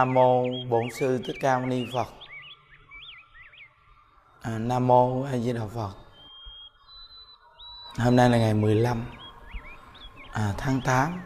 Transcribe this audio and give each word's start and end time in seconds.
Nam 0.00 0.14
mô 0.14 0.44
Bổn 0.68 0.90
sư 0.90 1.22
Thích 1.26 1.36
Ca 1.40 1.58
Mâu 1.58 1.66
Ni 1.66 1.86
Phật. 1.92 2.08
À, 4.42 4.58
Nam 4.58 4.86
mô 4.86 5.22
A 5.22 5.38
Di 5.38 5.52
Đà 5.52 5.60
Phật. 5.74 5.90
Hôm 7.98 8.16
nay 8.16 8.30
là 8.30 8.38
ngày 8.38 8.54
15 8.54 9.04
à, 10.32 10.54
tháng 10.58 10.80
8 10.80 11.20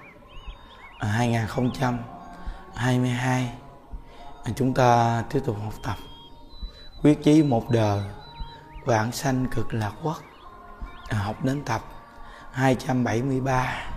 à, 0.99 1.09
2022. 1.09 3.53
À, 4.45 4.53
chúng 4.57 4.75
ta 4.75 5.23
tiếp 5.31 5.41
tục 5.45 5.57
học 5.65 5.75
tập 5.83 5.97
quyết 7.03 7.23
chí 7.23 7.43
một 7.43 7.71
đời 7.71 8.03
vạn 8.85 9.13
sanh 9.13 9.47
cực 9.51 9.75
lạc 9.75 9.93
quốc. 10.03 10.19
À, 11.09 11.19
học 11.19 11.45
đến 11.45 11.63
tập 11.65 11.83
273. 12.53 13.94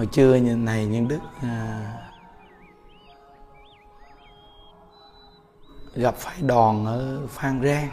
Hồi 0.00 0.06
trưa 0.06 0.34
như 0.34 0.56
này 0.56 0.86
nhân 0.86 1.08
đức 1.08 1.18
à, 1.42 1.92
gặp 5.94 6.14
phải 6.14 6.42
đòn 6.42 6.84
ở 6.86 7.26
phan 7.28 7.62
rang. 7.64 7.90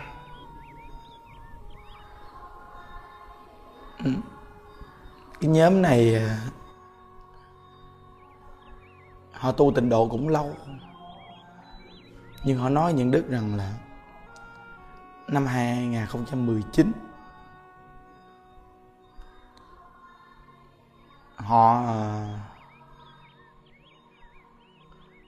Ừ. 4.03 4.11
Cái 5.41 5.49
nhóm 5.49 5.81
này 5.81 6.15
à, 6.15 6.37
họ 9.31 9.51
tu 9.51 9.71
tịnh 9.75 9.89
độ 9.89 10.07
cũng 10.07 10.29
lâu. 10.29 10.55
Nhưng 12.43 12.57
họ 12.57 12.69
nói 12.69 12.93
những 12.93 13.11
đức 13.11 13.29
rằng 13.29 13.55
là 13.55 13.73
năm 15.27 15.45
2019 15.45 16.91
họ 21.47 21.83
ờ, 21.85 22.25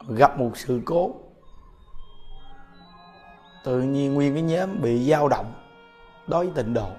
gặp 0.07 0.39
một 0.39 0.51
sự 0.57 0.81
cố. 0.85 1.15
Tự 3.63 3.81
nhiên 3.81 4.13
nguyên 4.13 4.33
cái 4.33 4.41
nhóm 4.41 4.81
bị 4.81 5.09
dao 5.09 5.27
động 5.27 5.53
đối 6.27 6.45
với 6.45 6.63
tịnh 6.63 6.73
độ. 6.73 6.89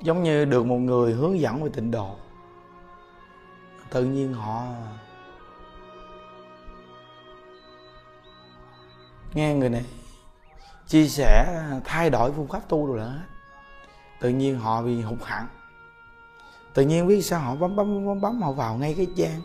Giống 0.00 0.22
như 0.22 0.44
được 0.44 0.66
một 0.66 0.76
người 0.76 1.12
hướng 1.12 1.40
dẫn 1.40 1.62
về 1.62 1.70
tịnh 1.74 1.90
độ. 1.90 2.16
Tự 3.90 4.04
nhiên 4.04 4.32
họ, 4.32 4.64
nghe 9.34 9.54
người 9.54 9.68
này 9.68 9.84
chia 10.86 11.08
sẻ, 11.08 11.62
thay 11.84 12.10
đổi 12.10 12.32
phương 12.32 12.48
pháp 12.48 12.68
tu 12.68 12.86
rồi 12.86 12.98
đó. 12.98 13.12
Tự 14.20 14.28
nhiên 14.28 14.58
họ 14.58 14.82
bị 14.82 15.02
hụt 15.02 15.22
hẳn 15.24 15.46
tự 16.78 16.84
nhiên 16.84 17.06
biết 17.06 17.22
sao 17.22 17.40
họ 17.40 17.56
bấm 17.56 17.76
bấm 17.76 18.06
bấm 18.06 18.20
bấm, 18.20 18.42
họ 18.42 18.52
vào 18.52 18.76
ngay 18.76 18.94
cái 18.94 19.06
trang. 19.16 19.40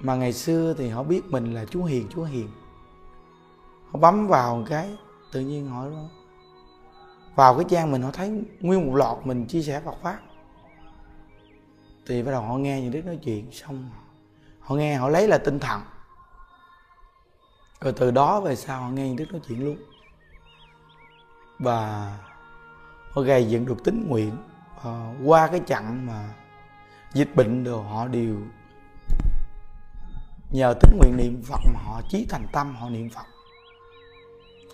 Mà 0.00 0.14
ngày 0.14 0.32
xưa 0.32 0.74
thì 0.78 0.88
họ 0.88 1.02
biết 1.02 1.22
mình 1.26 1.54
là 1.54 1.64
chúa 1.64 1.84
hiền 1.84 2.08
chúa 2.14 2.24
hiền. 2.24 2.48
Họ 3.92 3.98
bấm 3.98 4.26
vào 4.26 4.64
cái, 4.68 4.96
tự 5.32 5.40
nhiên 5.40 5.68
họ 5.68 5.84
vào 7.34 7.54
cái 7.54 7.64
trang 7.68 7.92
mình, 7.92 8.02
họ 8.02 8.10
thấy 8.10 8.44
nguyên 8.60 8.86
một 8.86 8.94
lọt 8.94 9.18
mình 9.26 9.46
chia 9.46 9.62
sẻ 9.62 9.80
Phật 9.84 9.94
pháp. 10.02 10.18
Thì 12.06 12.22
bắt 12.22 12.30
đầu 12.32 12.42
họ 12.42 12.58
nghe 12.58 12.80
những 12.80 12.92
đứa 12.92 13.02
nói 13.02 13.18
chuyện, 13.24 13.52
xong 13.52 13.90
họ 14.60 14.74
nghe, 14.74 14.96
họ 14.96 15.08
lấy 15.08 15.28
là 15.28 15.38
tinh 15.38 15.58
thần. 15.58 15.80
Rồi 17.80 17.92
từ 17.92 18.10
đó 18.10 18.40
về 18.40 18.56
sau 18.56 18.80
họ 18.80 18.88
nghe 18.88 19.06
những 19.08 19.16
đứa 19.16 19.26
nói 19.26 19.40
chuyện 19.48 19.64
luôn. 19.64 19.76
Và 21.58 22.12
họ 23.10 23.22
gây 23.22 23.48
dựng 23.48 23.66
được 23.66 23.84
tính 23.84 24.06
nguyện 24.08 24.36
uh, 24.76 25.16
qua 25.24 25.46
cái 25.46 25.60
chặng 25.66 26.06
mà 26.06 26.34
dịch 27.12 27.36
bệnh 27.36 27.64
đều 27.64 27.82
họ 27.82 28.08
đều 28.08 28.36
nhờ 30.50 30.74
tính 30.80 30.98
nguyện 30.98 31.16
niệm 31.16 31.42
Phật 31.44 31.60
mà 31.74 31.80
họ 31.84 32.00
chí 32.08 32.26
thành 32.28 32.46
tâm 32.52 32.76
họ 32.76 32.88
niệm 32.88 33.10
Phật. 33.10 33.26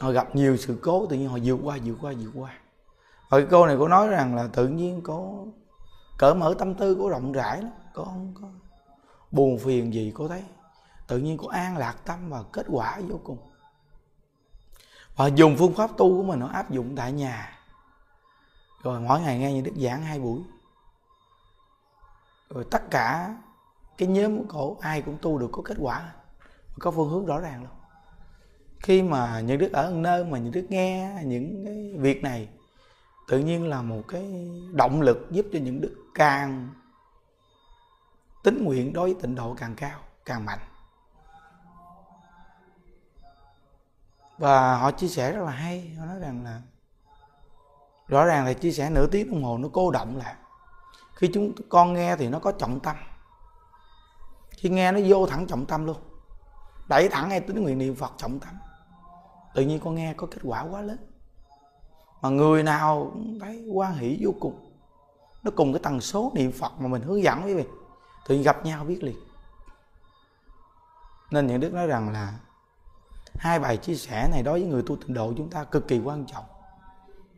Họ 0.00 0.10
gặp 0.10 0.36
nhiều 0.36 0.56
sự 0.56 0.78
cố 0.82 1.06
tự 1.06 1.16
nhiên 1.16 1.28
họ 1.28 1.38
vượt 1.44 1.58
qua 1.62 1.78
vượt 1.84 1.96
qua 2.00 2.12
vượt 2.18 2.30
qua. 2.34 2.50
Và 3.28 3.38
cái 3.38 3.46
cô 3.50 3.66
này 3.66 3.76
cô 3.78 3.88
nói 3.88 4.08
rằng 4.08 4.34
là 4.34 4.48
tự 4.52 4.68
nhiên 4.68 5.00
có 5.04 5.44
cỡ 6.18 6.34
mở 6.34 6.54
tâm 6.58 6.74
tư 6.74 6.94
của 6.94 7.08
rộng 7.08 7.32
rãi 7.32 7.62
lắm. 7.62 7.72
Có 7.94 8.04
không 8.04 8.34
có 8.41 8.48
buồn 9.30 9.58
phiền 9.58 9.94
gì 9.94 10.12
cô 10.14 10.28
thấy. 10.28 10.42
Tự 11.06 11.18
nhiên 11.18 11.36
có 11.36 11.48
an 11.50 11.76
lạc 11.76 11.94
tâm 12.04 12.28
và 12.28 12.42
kết 12.52 12.66
quả 12.70 13.00
vô 13.08 13.20
cùng. 13.24 13.38
Và 15.16 15.26
dùng 15.26 15.56
phương 15.58 15.74
pháp 15.74 15.91
tu 15.96 16.16
của 16.16 16.22
mình 16.22 16.41
nó 16.41 16.46
áp 16.46 16.70
dụng 16.70 16.96
tại 16.96 17.12
nhà 17.12 17.58
rồi 18.82 19.00
mỗi 19.00 19.20
ngày 19.20 19.38
nghe 19.38 19.53
như 19.53 19.60
đức 19.60 19.72
giảng 19.76 20.03
hai 20.03 20.19
buổi. 20.19 20.41
Rồi 22.50 22.65
tất 22.70 22.91
cả 22.91 23.37
cái 23.98 24.09
nhóm 24.09 24.38
của 24.38 24.44
cổ, 24.48 24.76
ai 24.81 25.03
cũng 25.03 25.19
tu 25.22 25.38
được 25.38 25.48
có 25.53 25.62
kết 25.65 25.76
quả, 25.81 26.12
có 26.78 26.91
phương 26.91 27.10
hướng 27.10 27.26
rõ 27.26 27.41
ràng 27.41 27.60
luôn. 27.60 27.72
Khi 28.81 29.03
mà 29.03 29.41
những 29.41 29.59
đức 29.59 29.72
ở 29.72 29.91
nơi 29.91 30.25
mà 30.25 30.38
những 30.38 30.53
đức 30.53 30.66
nghe 30.69 31.22
những 31.25 31.65
cái 31.65 31.94
việc 31.98 32.22
này, 32.22 32.48
tự 33.28 33.38
nhiên 33.38 33.69
là 33.69 33.82
một 33.82 34.03
cái 34.09 34.50
động 34.72 35.00
lực 35.00 35.26
giúp 35.31 35.47
cho 35.53 35.59
những 35.59 35.81
đức 35.81 35.97
càng 36.15 36.69
tính 38.44 38.65
nguyện 38.65 38.92
đối 38.92 39.12
với 39.12 39.22
tịnh 39.22 39.34
độ 39.34 39.54
càng 39.54 39.75
cao, 39.75 40.00
càng 40.25 40.44
mạnh. 40.44 40.59
Và 44.38 44.76
họ 44.76 44.91
chia 44.91 45.09
sẻ 45.09 45.32
rất 45.32 45.44
là 45.44 45.50
hay, 45.53 45.94
họ 45.98 46.06
nói 46.06 46.19
rằng 46.19 46.44
là 46.44 46.60
rõ 48.08 48.24
ràng 48.24 48.44
là 48.44 48.52
chia 48.52 48.72
sẻ 48.72 48.90
nửa 48.90 49.06
tiếng 49.06 49.30
đồng 49.30 49.44
hồ 49.44 49.58
nó 49.58 49.68
cô 49.72 49.90
động 49.90 50.16
lại. 50.16 50.34
Khi 51.14 51.30
chúng 51.34 51.52
con 51.68 51.92
nghe 51.92 52.16
thì 52.16 52.28
nó 52.28 52.38
có 52.38 52.52
trọng 52.52 52.80
tâm. 52.80 52.96
Khi 54.50 54.68
nghe 54.68 54.92
nó 54.92 55.00
vô 55.06 55.26
thẳng 55.26 55.46
trọng 55.46 55.66
tâm 55.66 55.86
luôn. 55.86 55.96
Đẩy 56.88 57.08
thẳng 57.08 57.28
ngay 57.28 57.41
tính 57.41 57.62
nguyện 57.62 57.78
niệm 57.78 57.94
phật 57.94 58.12
trọng 58.16 58.41
tâm. 58.41 58.54
Tự 59.54 59.62
nhiên 59.62 59.80
con 59.84 59.94
nghe 59.94 60.14
có 60.16 60.26
kết 60.30 60.41
quả 60.42 60.62
quá 60.62 60.80
lớn. 60.80 60.96
Mà 62.22 62.28
người 62.28 62.62
nào 62.62 63.10
cũng 63.12 63.38
thấy 63.41 63.68
quan 63.72 63.94
hỷ 63.94 64.18
vô 64.20 64.34
cùng. 64.41 64.72
Nó 65.42 65.50
cùng 65.56 65.72
cái 65.72 65.80
tần 65.82 66.00
số 66.00 66.32
niệm 66.34 66.52
phật 66.52 66.72
mà 66.80 66.88
mình 66.88 67.02
hướng 67.02 67.22
dẫn 67.22 67.42
quý 67.44 67.54
vị. 67.54 67.64
Thì 68.26 68.42
gặp 68.42 68.64
nhau 68.64 68.84
biết 68.84 69.02
liền. 69.02 69.16
Nên 71.30 71.46
những 71.46 71.60
đức 71.60 71.72
nói 71.72 71.86
rằng 71.86 72.12
là 72.12 72.34
hai 73.34 73.58
bài 73.58 73.76
chia 73.76 73.94
sẻ 73.94 74.28
này 74.32 74.42
đối 74.42 74.60
với 74.60 74.68
người 74.68 74.82
tu 74.86 74.96
tịnh 74.96 75.14
độ 75.14 75.32
chúng 75.36 75.50
ta 75.50 75.64
cực 75.64 75.88
kỳ 75.88 76.00
quan 76.04 76.26
trọng 76.26 76.44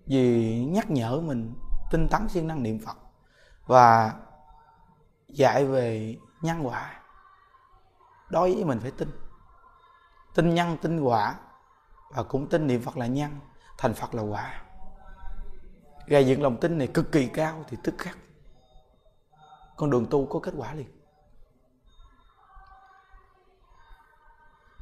vì 0.06 0.64
nhắc 0.64 0.90
nhở 0.90 1.20
mình 1.20 1.54
tinh 1.90 2.08
tấn 2.08 2.28
siêng 2.28 2.48
năng 2.48 2.62
niệm 2.62 2.78
phật 2.86 2.96
và 3.66 4.12
dạy 5.28 5.66
về 5.66 6.16
nhân 6.42 6.66
quả. 6.66 7.00
Đối 8.30 8.54
với 8.54 8.64
mình 8.64 8.80
phải 8.80 8.90
tin. 8.90 9.10
Tin 10.34 10.54
nhân, 10.54 10.76
tin 10.82 11.00
quả 11.00 11.34
và 12.10 12.22
cũng 12.22 12.48
tin 12.48 12.66
niệm 12.66 12.82
phật 12.82 12.96
là 12.96 13.06
nhân, 13.06 13.40
thành 13.78 13.94
phật 13.94 14.14
là 14.14 14.22
quả. 14.22 14.62
Gây 16.06 16.26
dựng 16.26 16.42
lòng 16.42 16.56
tin 16.60 16.78
này 16.78 16.86
cực 16.86 17.12
kỳ 17.12 17.26
cao 17.26 17.64
thì 17.68 17.76
tức 17.82 17.94
khắc. 17.98 18.18
Con 19.76 19.90
đường 19.90 20.06
tu 20.10 20.26
có 20.26 20.40
kết 20.42 20.54
quả 20.56 20.74
liền. 20.74 21.00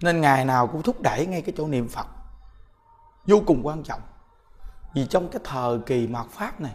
Nên 0.03 0.21
ngày 0.21 0.45
nào 0.45 0.67
cũng 0.67 0.83
thúc 0.83 1.01
đẩy 1.01 1.27
ngay 1.27 1.43
cái 1.43 1.55
chỗ 1.57 1.67
niệm 1.67 1.89
phật. 1.89 2.07
Vô 3.27 3.43
cùng 3.47 3.67
quan 3.67 3.83
trọng 3.83 4.01
vì 4.95 5.07
trong 5.07 5.29
cái 5.29 5.41
thời 5.45 5.79
kỳ 5.87 6.07
mạt 6.07 6.27
pháp 6.27 6.61
này, 6.61 6.75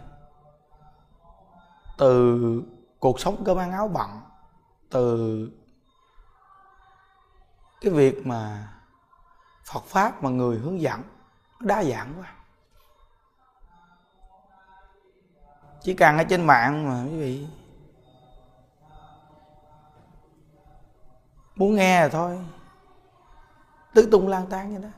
từ 1.97 2.63
cuộc 2.99 3.19
sống 3.19 3.43
cơm 3.45 3.57
ăn 3.57 3.71
áo 3.71 3.87
bận 3.87 4.21
từ 4.89 5.49
cái 7.81 7.91
việc 7.91 8.27
mà 8.27 8.73
Phật 9.71 9.83
pháp 9.83 10.23
mà 10.23 10.29
người 10.29 10.57
hướng 10.57 10.81
dẫn 10.81 11.01
đa 11.59 11.83
dạng 11.83 12.13
quá. 12.19 12.33
Chỉ 15.81 15.93
cần 15.93 16.17
ở 16.17 16.23
trên 16.23 16.45
mạng 16.47 16.89
mà 16.89 17.03
quý 17.03 17.19
vị 17.19 17.47
muốn 21.55 21.75
nghe 21.75 22.01
là 22.01 22.09
thôi. 22.09 22.45
Tứ 23.93 24.09
tung 24.11 24.27
lang 24.27 24.47
tan 24.49 24.73
như 24.73 24.79
đó 24.79 24.89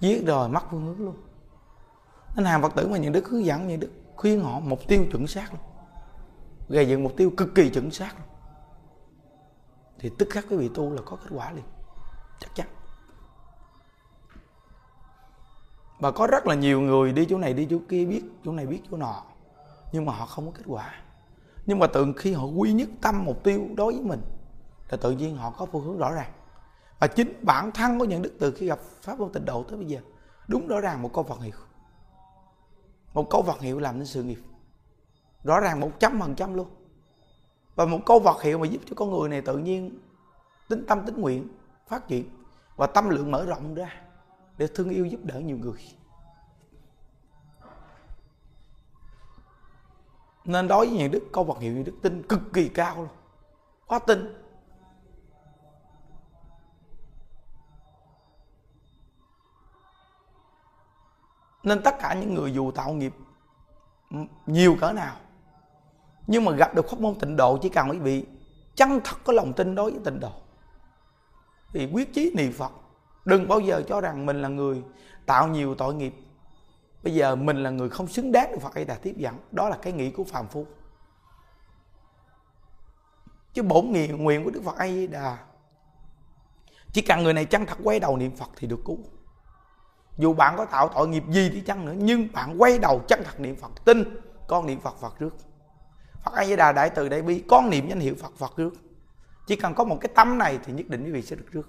giết 0.00 0.26
rồi 0.26 0.48
mất 0.48 0.60
phương 0.70 0.84
hướng 0.86 0.98
luôn 0.98 1.16
nên 2.36 2.44
hàng 2.44 2.62
phật 2.62 2.74
tử 2.74 2.88
mà 2.88 2.98
những 2.98 3.12
đức 3.12 3.28
hướng 3.28 3.44
dẫn, 3.44 3.68
những 3.68 3.80
đức 3.80 3.90
khuyên 4.16 4.40
họ 4.40 4.60
mục 4.60 4.80
tiêu 4.88 5.06
chuẩn 5.12 5.26
xác 5.26 5.52
luôn. 5.52 5.62
Gây 6.68 6.88
dựng 6.88 7.02
mục 7.02 7.12
tiêu 7.16 7.30
cực 7.36 7.54
kỳ 7.54 7.70
chuẩn 7.70 7.90
xác 7.90 8.14
luôn. 8.18 8.28
Thì 9.98 10.10
tức 10.18 10.28
khắc 10.30 10.44
quý 10.50 10.56
vị 10.56 10.70
tu 10.74 10.92
là 10.92 11.02
có 11.06 11.16
kết 11.16 11.30
quả 11.30 11.52
liền. 11.52 11.64
Chắc 12.40 12.54
chắn. 12.54 12.66
Và 15.98 16.10
có 16.10 16.26
rất 16.26 16.46
là 16.46 16.54
nhiều 16.54 16.80
người 16.80 17.12
đi 17.12 17.26
chỗ 17.30 17.38
này, 17.38 17.54
đi 17.54 17.66
chỗ 17.70 17.78
kia 17.88 18.04
biết, 18.04 18.22
chỗ 18.44 18.52
này 18.52 18.66
biết 18.66 18.80
chỗ 18.90 18.96
nọ, 18.96 19.22
nhưng 19.92 20.04
mà 20.04 20.12
họ 20.12 20.26
không 20.26 20.46
có 20.46 20.52
kết 20.58 20.64
quả. 20.66 20.94
Nhưng 21.66 21.78
mà 21.78 21.86
tự 21.86 22.12
khi 22.16 22.32
họ 22.32 22.44
quy 22.44 22.72
nhất 22.72 22.88
tâm 23.00 23.24
mục 23.24 23.44
tiêu 23.44 23.68
đối 23.76 23.92
với 23.92 24.02
mình, 24.02 24.20
là 24.88 24.96
tự 24.96 25.10
nhiên 25.10 25.36
họ 25.36 25.50
có 25.50 25.66
phương 25.66 25.84
hướng 25.84 25.98
rõ 25.98 26.12
ràng. 26.12 26.32
Và 26.98 27.06
chính 27.06 27.40
bản 27.42 27.72
thân 27.72 27.98
của 27.98 28.04
những 28.04 28.22
đức 28.22 28.32
từ 28.40 28.50
khi 28.50 28.66
gặp 28.66 28.78
pháp 29.02 29.18
vô 29.18 29.28
tịnh 29.28 29.44
độ 29.44 29.62
tới 29.62 29.78
bây 29.78 29.86
giờ, 29.86 30.00
đúng 30.48 30.66
rõ 30.66 30.80
ràng 30.80 31.02
một 31.02 31.10
câu 31.14 31.24
Phật 31.24 31.40
hiệu 31.40 31.52
một 33.14 33.30
câu 33.30 33.42
vật 33.42 33.60
hiệu 33.60 33.78
làm 33.78 33.98
nên 33.98 34.06
sự 34.06 34.22
nghiệp. 34.22 34.40
Rõ 35.44 35.60
ràng 35.60 35.80
một 35.80 35.90
trăm 36.00 36.20
phần 36.20 36.34
trăm 36.34 36.54
luôn. 36.54 36.68
Và 37.74 37.84
một 37.84 37.98
câu 38.06 38.20
vật 38.20 38.42
hiệu 38.42 38.58
mà 38.58 38.66
giúp 38.66 38.82
cho 38.86 38.94
con 38.96 39.10
người 39.10 39.28
này 39.28 39.40
tự 39.40 39.58
nhiên 39.58 39.98
tính 40.68 40.84
tâm 40.88 41.06
tính 41.06 41.20
nguyện 41.20 41.48
phát 41.88 42.08
triển 42.08 42.28
và 42.76 42.86
tâm 42.86 43.08
lượng 43.08 43.30
mở 43.30 43.44
rộng 43.44 43.74
ra 43.74 44.00
để 44.58 44.66
thương 44.74 44.90
yêu 44.90 45.06
giúp 45.06 45.20
đỡ 45.22 45.40
nhiều 45.40 45.56
người. 45.58 45.78
Nên 50.44 50.68
đối 50.68 50.86
với 50.86 50.96
những 50.96 51.10
đức, 51.10 51.22
câu 51.32 51.44
vật 51.44 51.58
hiệu 51.60 51.72
như 51.72 51.82
đức 51.82 51.94
tin 52.02 52.22
cực 52.22 52.40
kỳ 52.52 52.68
cao 52.68 52.96
luôn. 52.96 53.08
Quá 53.86 53.98
tin. 53.98 54.43
Nên 61.64 61.82
tất 61.82 61.98
cả 61.98 62.14
những 62.14 62.34
người 62.34 62.52
dù 62.52 62.70
tạo 62.70 62.92
nghiệp 62.92 63.14
ừ, 64.10 64.16
nhiều 64.46 64.76
cỡ 64.80 64.92
nào, 64.92 65.16
nhưng 66.26 66.44
mà 66.44 66.52
gặp 66.52 66.74
được 66.74 66.88
pháp 66.90 67.00
môn 67.00 67.14
tịnh 67.14 67.36
độ 67.36 67.58
chỉ 67.62 67.68
cần 67.68 67.90
quý 67.90 67.98
vị 67.98 68.26
chân 68.76 69.00
thật 69.04 69.16
có 69.24 69.32
lòng 69.32 69.52
tin 69.52 69.74
đối 69.74 69.90
với 69.90 70.00
tịnh 70.04 70.20
độ. 70.20 70.32
Thì 71.72 71.88
quyết 71.92 72.14
chí 72.14 72.32
niệm 72.36 72.52
phật, 72.52 72.72
đừng 73.24 73.48
bao 73.48 73.60
giờ 73.60 73.82
cho 73.88 74.00
rằng 74.00 74.26
mình 74.26 74.42
là 74.42 74.48
người 74.48 74.82
tạo 75.26 75.48
nhiều 75.48 75.74
tội 75.74 75.94
nghiệp. 75.94 76.14
Bây 77.02 77.14
giờ 77.14 77.36
mình 77.36 77.62
là 77.62 77.70
người 77.70 77.88
không 77.88 78.06
xứng 78.06 78.32
đáng 78.32 78.52
được 78.52 78.58
phật 78.62 78.74
a 78.74 78.84
đà 78.84 78.94
tiếp 78.94 79.14
dẫn, 79.16 79.38
đó 79.50 79.68
là 79.68 79.76
cái 79.82 79.92
nghĩ 79.92 80.10
của 80.10 80.24
phàm 80.24 80.48
phu. 80.48 80.66
Chứ 83.52 83.62
bổn 83.62 83.86
nguyện 83.86 84.24
nguyện 84.24 84.44
của 84.44 84.50
đức 84.50 84.62
phật 84.64 84.76
a 84.76 84.86
đà, 85.10 85.38
chỉ 86.92 87.02
cần 87.02 87.22
người 87.22 87.32
này 87.32 87.44
chân 87.44 87.66
thật 87.66 87.78
quay 87.82 88.00
đầu 88.00 88.16
niệm 88.16 88.36
phật 88.36 88.50
thì 88.56 88.66
được 88.66 88.80
cứu 88.84 88.98
dù 90.18 90.34
bạn 90.34 90.54
có 90.56 90.64
tạo 90.64 90.88
tội 90.88 91.08
nghiệp 91.08 91.22
gì 91.28 91.48
đi 91.50 91.60
chăng 91.60 91.84
nữa, 91.84 91.94
nhưng 91.96 92.28
bạn 92.32 92.54
quay 92.58 92.78
đầu 92.78 93.02
chân 93.08 93.22
thật 93.24 93.40
niệm 93.40 93.56
phật, 93.56 93.84
tin 93.84 94.04
con 94.48 94.66
niệm 94.66 94.80
phật 94.80 94.96
phật 95.00 95.18
trước 95.18 95.36
phật 96.24 96.34
a 96.34 96.44
di 96.44 96.56
đà 96.56 96.72
đại 96.72 96.90
từ 96.90 97.08
đại 97.08 97.22
bi, 97.22 97.44
con 97.48 97.70
niệm 97.70 97.88
danh 97.88 98.00
hiệu 98.00 98.14
phật 98.22 98.32
phật 98.36 98.52
trước 98.56 98.74
chỉ 99.46 99.56
cần 99.56 99.74
có 99.74 99.84
một 99.84 99.98
cái 100.00 100.08
tâm 100.14 100.38
này 100.38 100.58
thì 100.64 100.72
nhất 100.72 100.86
định 100.88 101.04
quý 101.04 101.10
vị 101.10 101.22
sẽ 101.22 101.36
được 101.36 101.46
trước 101.52 101.68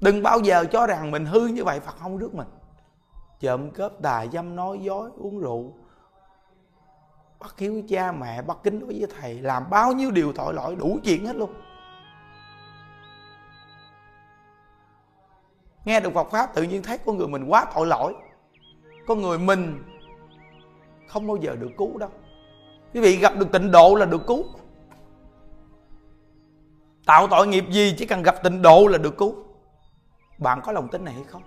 đừng 0.00 0.22
bao 0.22 0.40
giờ 0.40 0.64
cho 0.72 0.86
rằng 0.86 1.10
mình 1.10 1.26
hư 1.26 1.46
như 1.46 1.64
vậy, 1.64 1.80
phật 1.80 1.98
không 1.98 2.18
rước 2.18 2.34
mình. 2.34 2.48
Trộm 3.40 3.70
cướp 3.70 3.92
tà 4.02 4.26
dâm 4.32 4.56
nói 4.56 4.78
dối, 4.82 5.10
uống 5.16 5.38
rượu, 5.38 5.72
bắt 7.40 7.54
hiếu 7.58 7.72
với 7.72 7.84
cha 7.88 8.12
mẹ, 8.12 8.42
bắt 8.42 8.56
kính 8.62 8.80
đối 8.80 8.98
với 8.98 9.06
thầy, 9.20 9.40
làm 9.40 9.70
bao 9.70 9.92
nhiêu 9.92 10.10
điều 10.10 10.32
tội 10.32 10.54
lỗi, 10.54 10.76
đủ 10.76 10.98
chuyện 11.04 11.26
hết 11.26 11.36
luôn. 11.36 11.52
Nghe 15.84 16.00
được 16.00 16.12
Phật 16.14 16.30
pháp 16.30 16.54
tự 16.54 16.62
nhiên 16.62 16.82
thấy 16.82 16.98
con 16.98 17.18
người 17.18 17.28
mình 17.28 17.44
quá 17.44 17.66
tội 17.74 17.86
lỗi. 17.86 18.14
Con 19.06 19.22
người 19.22 19.38
mình 19.38 19.82
không 21.08 21.26
bao 21.26 21.36
giờ 21.36 21.56
được 21.56 21.70
cứu 21.78 21.98
đâu. 21.98 22.10
Quý 22.94 23.00
vị 23.00 23.16
gặp 23.16 23.32
được 23.36 23.52
tịnh 23.52 23.70
độ 23.70 23.94
là 23.94 24.06
được 24.06 24.26
cứu. 24.26 24.44
Tạo 27.06 27.26
tội 27.30 27.46
nghiệp 27.46 27.64
gì 27.70 27.94
chỉ 27.98 28.06
cần 28.06 28.22
gặp 28.22 28.42
tịnh 28.42 28.62
độ 28.62 28.86
là 28.86 28.98
được 28.98 29.18
cứu. 29.18 29.34
Bạn 30.38 30.60
có 30.64 30.72
lòng 30.72 30.88
tin 30.88 31.04
này 31.04 31.14
hay 31.14 31.24
không? 31.24 31.42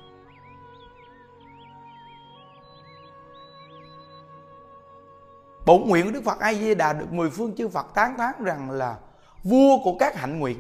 Bổn 5.66 5.82
nguyện 5.82 6.06
của 6.06 6.12
đức 6.12 6.24
phật 6.24 6.40
a 6.40 6.54
di 6.54 6.76
đà 6.76 6.94
được 6.94 7.14
mười 7.14 7.30
phương 7.30 7.56
chư 7.56 7.68
phật 7.68 7.86
tán 7.94 8.18
thán 8.18 8.44
rằng 8.44 8.72
là 8.72 8.98
vua 9.44 9.78
của 9.84 9.96
các 10.00 10.16
hạnh 10.16 10.40
nguyện 10.40 10.58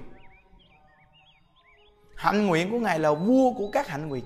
hạnh 2.18 2.48
nguyện 2.48 2.72
của 2.72 2.80
ngài 2.80 3.00
là 3.00 3.14
vua 3.14 3.54
của 3.54 3.69
các 3.72 3.88
hạnh 3.88 4.08
nguyện. 4.08 4.25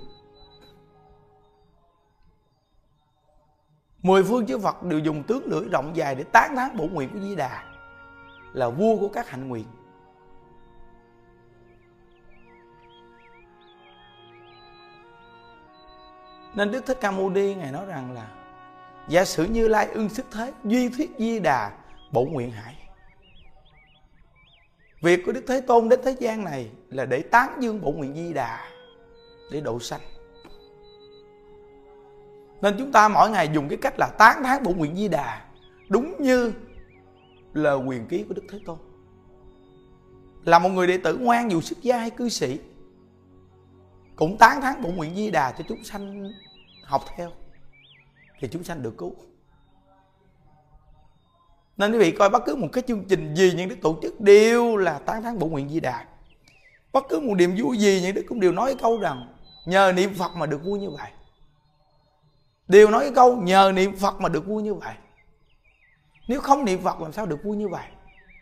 Mười 4.01 4.23
phương 4.23 4.45
chư 4.45 4.59
phật 4.59 4.83
đều 4.83 4.99
dùng 4.99 5.23
tướng 5.23 5.45
lưỡi 5.45 5.69
rộng 5.69 5.95
dài 5.95 6.15
để 6.15 6.23
tán 6.23 6.55
thán 6.55 6.77
bổ 6.77 6.87
nguyện 6.87 7.09
của 7.13 7.19
di 7.19 7.35
đà 7.35 7.63
là 8.53 8.69
vua 8.69 8.97
của 8.99 9.07
các 9.07 9.29
hạnh 9.29 9.47
nguyện. 9.47 9.65
Nên 16.55 16.71
đức 16.71 16.85
thích 16.85 16.97
ca 17.01 17.11
mâu 17.11 17.29
ni 17.29 17.55
ngài 17.55 17.71
nói 17.71 17.85
rằng 17.85 18.11
là, 18.11 18.27
giả 19.07 19.25
sử 19.25 19.45
như 19.45 19.67
lai 19.67 19.87
ưng 19.87 20.09
sức 20.09 20.25
thế, 20.31 20.53
duy 20.63 20.89
thuyết 20.89 21.11
di 21.17 21.39
đà 21.39 21.71
bổ 22.11 22.25
nguyện 22.25 22.51
hải 22.51 22.75
việc 25.01 25.21
của 25.25 25.31
đức 25.31 25.43
thế 25.47 25.61
tôn 25.61 25.89
đến 25.89 25.99
thế 26.03 26.15
gian 26.19 26.43
này 26.43 26.69
là 26.89 27.05
để 27.05 27.21
tán 27.21 27.57
dương 27.59 27.81
bổn 27.81 27.97
nguyện 27.97 28.15
di 28.15 28.33
đà 28.33 28.69
để 29.51 29.61
độ 29.61 29.79
sanh. 29.79 30.01
Nên 32.61 32.75
chúng 32.77 32.91
ta 32.91 33.07
mỗi 33.07 33.29
ngày 33.29 33.49
dùng 33.53 33.69
cái 33.69 33.77
cách 33.77 33.93
là 33.97 34.07
tán 34.07 34.43
thán 34.43 34.63
bổn 34.63 34.77
nguyện 34.77 34.95
di 34.95 35.07
đà 35.07 35.45
đúng 35.89 36.15
như 36.19 36.53
là 37.53 37.73
quyền 37.73 38.07
ký 38.07 38.23
của 38.27 38.33
đức 38.33 38.43
thế 38.49 38.59
tôn. 38.65 38.77
Là 40.45 40.59
một 40.59 40.69
người 40.69 40.87
đệ 40.87 40.97
tử 40.97 41.17
ngoan 41.17 41.51
dù 41.51 41.61
xuất 41.61 41.81
gia 41.81 41.97
hay 41.97 42.09
cư 42.09 42.29
sĩ, 42.29 42.59
cũng 44.15 44.37
tán 44.37 44.61
thán 44.61 44.81
bổn 44.81 44.95
nguyện 44.95 45.15
di 45.15 45.31
đà 45.31 45.51
cho 45.51 45.63
chúng 45.67 45.83
sanh 45.83 46.31
học 46.83 47.05
theo, 47.15 47.31
thì 48.39 48.47
chúng 48.47 48.63
sanh 48.63 48.83
được 48.83 48.97
cứu 48.97 49.15
nên 51.81 51.91
quý 51.91 51.97
vị 51.97 52.11
coi 52.11 52.29
bất 52.29 52.45
cứ 52.45 52.55
một 52.55 52.67
cái 52.73 52.83
chương 52.87 53.03
trình 53.09 53.35
gì 53.35 53.53
những 53.57 53.69
đức 53.69 53.75
tổ 53.81 53.99
chức 54.01 54.21
đều 54.21 54.75
là 54.75 54.99
tán 54.99 55.23
thán 55.23 55.39
bổ 55.39 55.47
nguyện 55.47 55.69
di 55.69 55.79
đà. 55.79 56.05
Bất 56.91 57.05
cứ 57.09 57.19
một 57.19 57.35
niềm 57.35 57.55
vui 57.57 57.77
gì 57.77 58.01
những 58.01 58.15
đức 58.15 58.25
cũng 58.27 58.39
đều 58.39 58.51
nói 58.51 58.75
câu 58.81 58.99
rằng, 58.99 59.33
nhờ 59.65 59.93
niệm 59.95 60.13
phật 60.13 60.31
mà 60.35 60.45
được 60.45 60.63
vui 60.63 60.79
như 60.79 60.89
vậy. 60.89 61.11
Đều 62.67 62.89
nói 62.89 63.03
cái 63.03 63.11
câu, 63.15 63.37
nhờ 63.37 63.71
niệm 63.75 63.95
phật 63.97 64.21
mà 64.21 64.29
được 64.29 64.45
vui 64.45 64.63
như 64.63 64.73
vậy. 64.73 64.95
Nếu 66.27 66.41
không 66.41 66.65
niệm 66.65 66.81
phật 66.83 67.01
làm 67.01 67.13
sao 67.13 67.25
được 67.25 67.43
vui 67.43 67.57
như 67.57 67.67
vậy? 67.67 67.87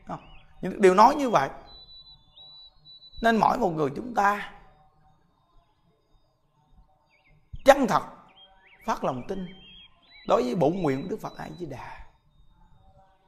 Không? 0.07 0.19
những 0.61 0.81
đều 0.81 0.93
nói 0.93 1.15
như 1.15 1.29
vậy. 1.29 1.49
Nên 3.21 3.37
mỗi 3.37 3.57
một 3.57 3.69
người 3.69 3.89
chúng 3.95 4.13
ta 4.15 4.51
chân 7.65 7.87
thật 7.87 8.03
phát 8.85 9.03
lòng 9.03 9.23
tin 9.27 9.47
đối 10.27 10.43
với 10.43 10.55
bổn 10.55 10.73
nguyện 10.73 11.01
của 11.01 11.07
đức 11.09 11.21
phật 11.21 11.37
a 11.37 11.47
di 11.59 11.65
đà 11.65 12.08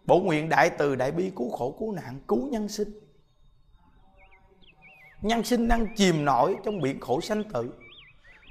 bổ 0.05 0.19
nguyện 0.19 0.49
đại 0.49 0.69
từ 0.69 0.95
đại 0.95 1.11
bi 1.11 1.31
cứu 1.35 1.49
khổ 1.49 1.75
cứu 1.79 1.91
nạn, 1.91 2.19
cứu 2.27 2.47
nhân 2.47 2.67
sinh. 2.69 2.99
Nhân 5.21 5.43
sinh 5.43 5.67
đang 5.67 5.95
chìm 5.95 6.25
nổi 6.25 6.55
trong 6.65 6.81
biển 6.81 6.99
khổ 6.99 7.21
sanh 7.21 7.43
tử. 7.43 7.73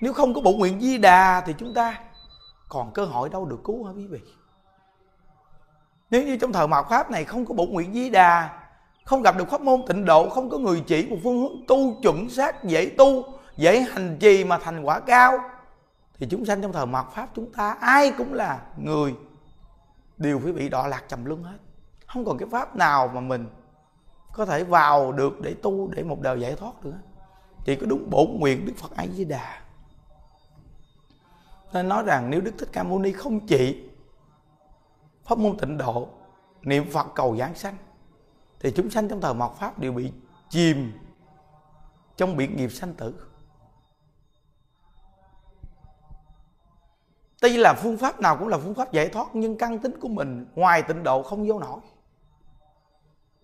Nếu 0.00 0.12
không 0.12 0.34
có 0.34 0.40
bổ 0.40 0.52
nguyện 0.52 0.80
di 0.80 0.98
đà 0.98 1.42
thì 1.46 1.54
chúng 1.58 1.74
ta 1.74 2.00
còn 2.68 2.92
cơ 2.92 3.04
hội 3.04 3.28
đâu 3.28 3.44
được 3.44 3.60
cứu 3.64 3.84
hả 3.84 3.92
quý 3.92 4.06
vị? 4.06 4.20
Nếu 6.10 6.24
như 6.24 6.36
trong 6.36 6.52
thời 6.52 6.68
mạt 6.68 6.86
pháp 6.90 7.10
này 7.10 7.24
không 7.24 7.46
có 7.46 7.54
bổ 7.54 7.66
nguyện 7.66 7.94
di 7.94 8.10
đà, 8.10 8.60
không 9.04 9.22
gặp 9.22 9.38
được 9.38 9.50
pháp 9.50 9.60
môn 9.60 9.82
tịnh 9.88 10.04
độ, 10.04 10.28
không 10.28 10.50
có 10.50 10.58
người 10.58 10.82
chỉ, 10.86 11.06
một 11.10 11.16
phương 11.22 11.40
hướng 11.40 11.64
tu 11.68 12.00
chuẩn 12.02 12.30
xác, 12.30 12.64
dễ 12.64 12.90
tu, 12.98 13.24
dễ 13.56 13.80
hành 13.80 14.16
trì 14.20 14.44
mà 14.44 14.58
thành 14.58 14.82
quả 14.82 15.00
cao, 15.00 15.38
thì 16.18 16.26
chúng 16.30 16.44
sanh 16.44 16.62
trong 16.62 16.72
thời 16.72 16.86
mạt 16.86 17.06
pháp 17.14 17.28
chúng 17.34 17.52
ta 17.52 17.76
ai 17.80 18.12
cũng 18.18 18.34
là 18.34 18.60
người 18.76 19.14
đều 20.20 20.38
phải 20.38 20.52
bị 20.52 20.68
đọa 20.68 20.86
lạc 20.86 21.04
trầm 21.08 21.24
luân 21.24 21.42
hết. 21.42 21.58
Không 22.06 22.24
còn 22.24 22.38
cái 22.38 22.48
pháp 22.52 22.76
nào 22.76 23.10
mà 23.14 23.20
mình 23.20 23.48
có 24.32 24.46
thể 24.46 24.64
vào 24.64 25.12
được 25.12 25.40
để 25.40 25.54
tu, 25.62 25.88
để 25.88 26.02
một 26.02 26.20
đời 26.20 26.40
giải 26.40 26.56
thoát 26.56 26.84
nữa 26.84 26.98
chỉ 27.64 27.76
có 27.76 27.86
đúng 27.86 28.10
bổn 28.10 28.26
nguyện 28.38 28.66
đức 28.66 28.72
phật 28.76 28.96
a 28.96 29.06
di 29.06 29.24
đà 29.24 29.62
nên 31.72 31.88
nói 31.88 32.02
rằng 32.02 32.30
nếu 32.30 32.40
đức 32.40 32.52
thích 32.58 32.68
ca 32.72 32.82
mâu 32.82 32.98
ni 32.98 33.12
không 33.12 33.46
trị 33.46 33.90
pháp 35.24 35.38
môn 35.38 35.56
tịnh 35.58 35.78
độ, 35.78 36.08
niệm 36.62 36.90
phật 36.90 37.06
cầu 37.14 37.36
giảng 37.36 37.54
sanh, 37.54 37.76
thì 38.60 38.72
chúng 38.76 38.90
sanh 38.90 39.08
trong 39.08 39.20
thời 39.20 39.34
mạt 39.34 39.50
pháp 39.58 39.78
đều 39.78 39.92
bị 39.92 40.12
chìm 40.48 40.92
trong 42.16 42.36
biển 42.36 42.56
nghiệp 42.56 42.68
sanh 42.68 42.94
tử. 42.94 43.14
Tuy 47.40 47.56
là 47.56 47.74
phương 47.74 47.98
pháp 47.98 48.20
nào 48.20 48.36
cũng 48.36 48.48
là 48.48 48.58
phương 48.58 48.74
pháp 48.74 48.92
giải 48.92 49.08
thoát 49.08 49.28
Nhưng 49.32 49.58
căn 49.58 49.78
tính 49.78 50.00
của 50.00 50.08
mình 50.08 50.46
ngoài 50.54 50.82
tịnh 50.82 51.02
độ 51.02 51.22
không 51.22 51.48
vô 51.48 51.58
nổi. 51.58 51.80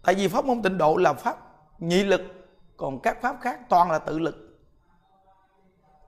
Tại 0.03 0.15
vì 0.15 0.29
pháp 0.29 0.45
môn 0.45 0.63
tịnh 0.63 0.79
độ 0.79 0.97
là 0.97 1.13
pháp 1.13 1.37
nhị 1.79 2.03
lực 2.03 2.21
Còn 2.77 3.01
các 3.01 3.23
pháp 3.23 3.37
khác 3.41 3.61
toàn 3.69 3.91
là 3.91 3.99
tự 3.99 4.19
lực. 4.19 4.59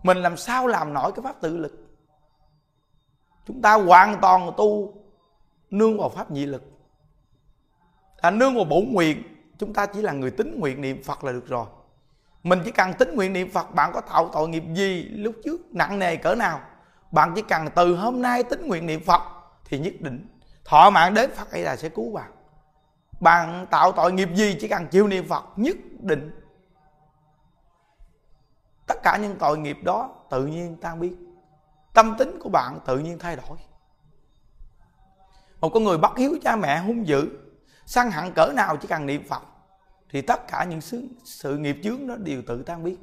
Mình 0.02 0.16
làm 0.16 0.36
sao 0.36 0.66
làm 0.66 0.92
nổi 0.92 1.12
cái 1.12 1.22
pháp 1.22 1.40
tự 1.40 1.56
lực? 1.56 1.88
Chúng 3.46 3.62
ta 3.62 3.74
hoàn 3.74 4.18
toàn 4.20 4.52
tu 4.56 4.94
Nương 5.70 5.98
vào 5.98 6.08
pháp 6.08 6.30
nhị 6.30 6.46
lực. 6.46 6.62
À, 8.16 8.30
Nương 8.30 8.54
vào 8.54 8.64
bổn 8.64 8.84
nguyện 8.92 9.22
Chúng 9.58 9.72
ta 9.72 9.86
chỉ 9.86 10.02
là 10.02 10.12
người 10.12 10.30
tính 10.30 10.60
nguyện 10.60 10.80
niệm 10.80 11.02
Phật 11.02 11.24
là 11.24 11.32
được 11.32 11.46
rồi. 11.46 11.66
Mình 12.42 12.60
chỉ 12.64 12.70
cần 12.70 12.92
tính 12.98 13.14
nguyện 13.14 13.32
niệm 13.32 13.50
Phật 13.50 13.74
Bạn 13.74 13.90
có 13.94 14.00
tạo 14.00 14.30
tội 14.32 14.48
nghiệp 14.48 14.62
gì 14.74 15.02
lúc 15.02 15.34
trước 15.44 15.74
nặng 15.74 15.98
nề 15.98 16.16
cỡ 16.16 16.34
nào? 16.34 16.60
Bạn 17.12 17.32
chỉ 17.36 17.42
cần 17.42 17.68
từ 17.76 17.96
hôm 17.96 18.22
nay 18.22 18.42
tính 18.42 18.66
nguyện 18.66 18.86
niệm 18.86 19.04
phật 19.04 19.22
thì 19.64 19.78
nhất 19.78 19.92
định 20.00 20.28
thọ 20.64 20.90
mạng 20.90 21.14
đến 21.14 21.30
phật 21.36 21.50
ấy 21.50 21.62
là 21.62 21.76
sẽ 21.76 21.88
cứu 21.88 22.12
bạn. 22.12 22.32
Bạn 23.20 23.66
tạo 23.70 23.92
tội 23.92 24.12
nghiệp 24.12 24.28
gì 24.34 24.56
chỉ 24.60 24.68
cần 24.68 24.86
chịu 24.88 25.08
niệm 25.08 25.28
phật 25.28 25.44
nhất 25.56 25.76
định. 26.00 26.30
Tất 28.86 29.02
cả 29.02 29.16
những 29.16 29.36
tội 29.38 29.58
nghiệp 29.58 29.78
đó 29.84 30.14
tự 30.30 30.46
nhiên 30.46 30.76
tan 30.80 31.00
biến. 31.00 31.36
Tâm 31.94 32.14
tính 32.18 32.38
của 32.40 32.48
bạn 32.48 32.78
tự 32.86 32.98
nhiên 32.98 33.18
thay 33.18 33.36
đổi. 33.36 33.58
Một 35.60 35.70
con 35.74 35.84
người 35.84 35.98
bất 35.98 36.18
hiếu 36.18 36.38
cha 36.42 36.56
mẹ 36.56 36.78
hung 36.78 37.06
dữ 37.06 37.28
săn 37.86 38.10
hẳn 38.10 38.32
cỡ 38.32 38.52
nào 38.56 38.76
chỉ 38.76 38.88
cần 38.88 39.06
niệm 39.06 39.28
phật 39.28 39.42
thì 40.10 40.22
tất 40.22 40.48
cả 40.48 40.64
những 40.64 40.80
sự, 40.80 41.08
sự 41.24 41.56
nghiệp 41.56 41.76
chướng 41.82 42.06
nó 42.06 42.16
đều 42.16 42.42
tự 42.46 42.62
tan 42.62 42.84
biến. 42.84 42.96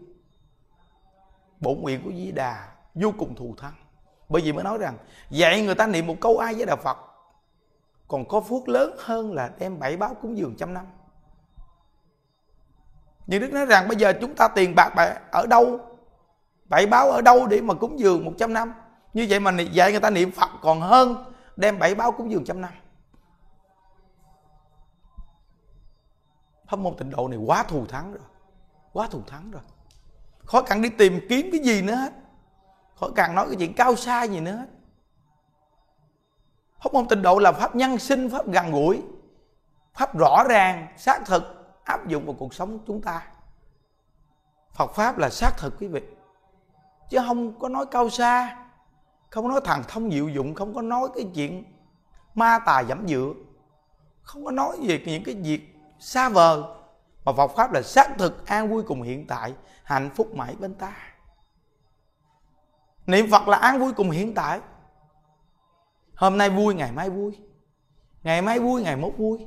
bổn 1.60 1.78
nguyện 1.82 2.02
của 2.04 2.12
di 2.12 2.32
đà 2.32 2.70
vô 2.94 3.14
cùng 3.18 3.36
thù 3.36 3.56
thắng 3.58 3.85
bởi 4.30 4.42
vì 4.42 4.52
mới 4.52 4.64
nói 4.64 4.78
rằng, 4.78 4.98
dạy 5.30 5.62
người 5.62 5.76
ta 5.76 5.88
niệm 5.88 6.08
một 6.08 6.16
câu 6.22 6.38
ai 6.38 6.54
với 6.54 6.66
đạo 6.66 6.78
phật, 6.78 6.98
còn 8.08 8.28
có 8.28 8.42
phước 8.42 8.70
lớn 8.70 8.96
hơn 9.00 9.34
là 9.34 9.52
đem 9.60 9.80
bảy 9.80 9.98
báo 9.98 10.14
cúng 10.22 10.38
dường 10.38 10.56
trăm 10.58 10.74
năm. 10.74 10.86
Nhưng 13.28 13.42
đức 13.42 13.54
nói 13.54 13.66
rằng, 13.66 13.88
bây 13.88 13.98
giờ 13.98 14.14
chúng 14.22 14.36
ta 14.36 14.48
tiền 14.48 14.76
bạc 14.76 15.20
ở 15.32 15.46
đâu? 15.46 15.80
Bảy 16.66 16.86
báo 16.86 17.12
ở 17.12 17.22
đâu 17.22 17.48
để 17.48 17.62
mà 17.62 17.74
cúng 17.74 18.00
dường 18.00 18.26
một 18.26 18.34
trăm 18.38 18.54
năm? 18.54 18.74
Như 19.14 19.26
vậy 19.30 19.40
mà 19.40 19.52
dạy 19.62 19.92
người 19.92 20.02
ta 20.02 20.10
niệm 20.10 20.32
phật 20.32 20.50
còn 20.62 20.82
hơn 20.82 21.34
đem 21.56 21.80
bảy 21.80 21.96
báo 21.96 22.12
cúng 22.12 22.32
dường 22.32 22.46
trăm 22.46 22.62
năm. 22.62 22.72
Pháp 26.70 26.80
môn 26.80 26.98
tịnh 26.98 27.10
độ 27.10 27.28
này 27.28 27.40
quá 27.46 27.64
thù 27.64 27.86
thắng 27.86 28.12
rồi, 28.12 28.24
quá 28.94 29.08
thù 29.12 29.22
thắng 29.28 29.52
rồi. 29.52 29.62
Khó 30.46 30.62
cần 30.62 30.82
đi 30.82 30.90
tìm 30.90 31.20
kiếm 31.30 31.50
cái 31.52 31.62
gì 31.62 31.82
nữa 31.82 31.96
hết 31.96 32.14
khỏi 32.96 33.12
cần 33.16 33.36
nói 33.36 33.46
cái 33.48 33.56
chuyện 33.60 33.74
cao 33.74 33.96
xa 33.96 34.24
gì 34.24 34.40
nữa 34.40 34.52
hết. 34.52 34.68
Pháp 36.84 36.94
môn 36.94 37.08
tịnh 37.08 37.22
độ 37.22 37.40
là 37.40 37.52
pháp 37.52 37.76
nhân 37.76 38.00
sinh, 38.00 38.30
pháp 38.30 38.48
gần 38.48 38.72
gũi, 38.72 39.02
pháp 39.94 40.18
rõ 40.18 40.44
ràng, 40.50 40.88
xác 40.98 41.26
thực, 41.26 41.44
áp 41.84 42.08
dụng 42.08 42.26
vào 42.26 42.36
cuộc 42.40 42.54
sống 42.54 42.80
chúng 42.88 43.02
ta. 43.02 43.28
Phật 44.74 44.92
pháp 44.96 45.18
là 45.18 45.30
xác 45.30 45.52
thực 45.58 45.74
quý 45.80 45.88
vị. 45.88 46.02
Chứ 47.10 47.20
không 47.28 47.60
có 47.60 47.70
nói 47.70 47.86
cao 47.92 48.10
xa, 48.10 48.58
không 49.30 49.44
có 49.44 49.50
nói 49.50 49.62
thần 49.64 49.82
thông 49.88 50.12
diệu 50.12 50.28
dụng, 50.28 50.54
không 50.54 50.74
có 50.74 50.82
nói 50.82 51.10
cái 51.16 51.28
chuyện 51.36 51.64
ma 52.36 52.60
tà 52.60 52.80
dẫm 52.80 53.08
dựa, 53.08 53.34
không 54.22 54.46
có 54.46 54.52
nói 54.52 54.78
về 54.82 55.04
những 55.06 55.24
cái 55.24 55.36
việc 55.36 55.76
xa 56.00 56.30
vời, 56.30 56.62
mà 57.26 57.34
Phật 57.34 57.48
pháp 57.48 57.72
là 57.72 57.82
xác 57.82 58.18
thực 58.18 58.48
an 58.48 58.70
vui 58.70 58.84
cùng 58.84 59.02
hiện 59.02 59.28
tại, 59.28 59.54
hạnh 59.84 60.10
phúc 60.16 60.36
mãi 60.36 60.56
bên 60.60 60.74
ta 60.74 60.94
niệm 63.08 63.32
Phật 63.32 63.48
là 63.48 63.58
an 63.58 63.80
vui 63.80 63.94
cùng 63.94 64.10
hiện 64.10 64.34
tại. 64.34 64.60
Hôm 66.16 66.38
nay 66.38 66.50
vui, 66.50 66.76
ngày 66.76 66.92
mai 66.92 67.10
vui. 67.10 67.40
Ngày 68.24 68.42
mai 68.42 68.60
vui, 68.60 68.82
ngày 68.82 68.96
mốt 68.96 69.14
vui. 69.18 69.46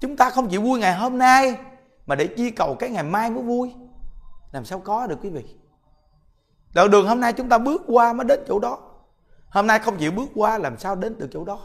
Chúng 0.00 0.16
ta 0.16 0.30
không 0.30 0.48
chỉ 0.48 0.58
vui 0.58 0.80
ngày 0.80 0.94
hôm 0.94 1.18
nay, 1.18 1.56
mà 2.06 2.14
để 2.14 2.26
chi 2.26 2.50
cầu 2.50 2.76
cái 2.78 2.90
ngày 2.90 3.02
mai 3.02 3.30
mới 3.30 3.42
vui. 3.42 3.74
Làm 4.52 4.64
sao 4.64 4.80
có 4.80 5.06
được 5.06 5.18
quý 5.22 5.30
vị? 5.30 5.44
Đoạn 6.74 6.90
đường 6.90 7.08
hôm 7.08 7.20
nay 7.20 7.32
chúng 7.32 7.48
ta 7.48 7.58
bước 7.58 7.82
qua 7.86 8.12
mới 8.12 8.24
đến 8.24 8.40
chỗ 8.48 8.58
đó. 8.58 8.78
Hôm 9.48 9.66
nay 9.66 9.78
không 9.78 9.96
chịu 9.96 10.12
bước 10.12 10.28
qua, 10.34 10.58
làm 10.58 10.78
sao 10.78 10.96
đến 10.96 11.18
được 11.18 11.28
chỗ 11.32 11.44
đó? 11.44 11.60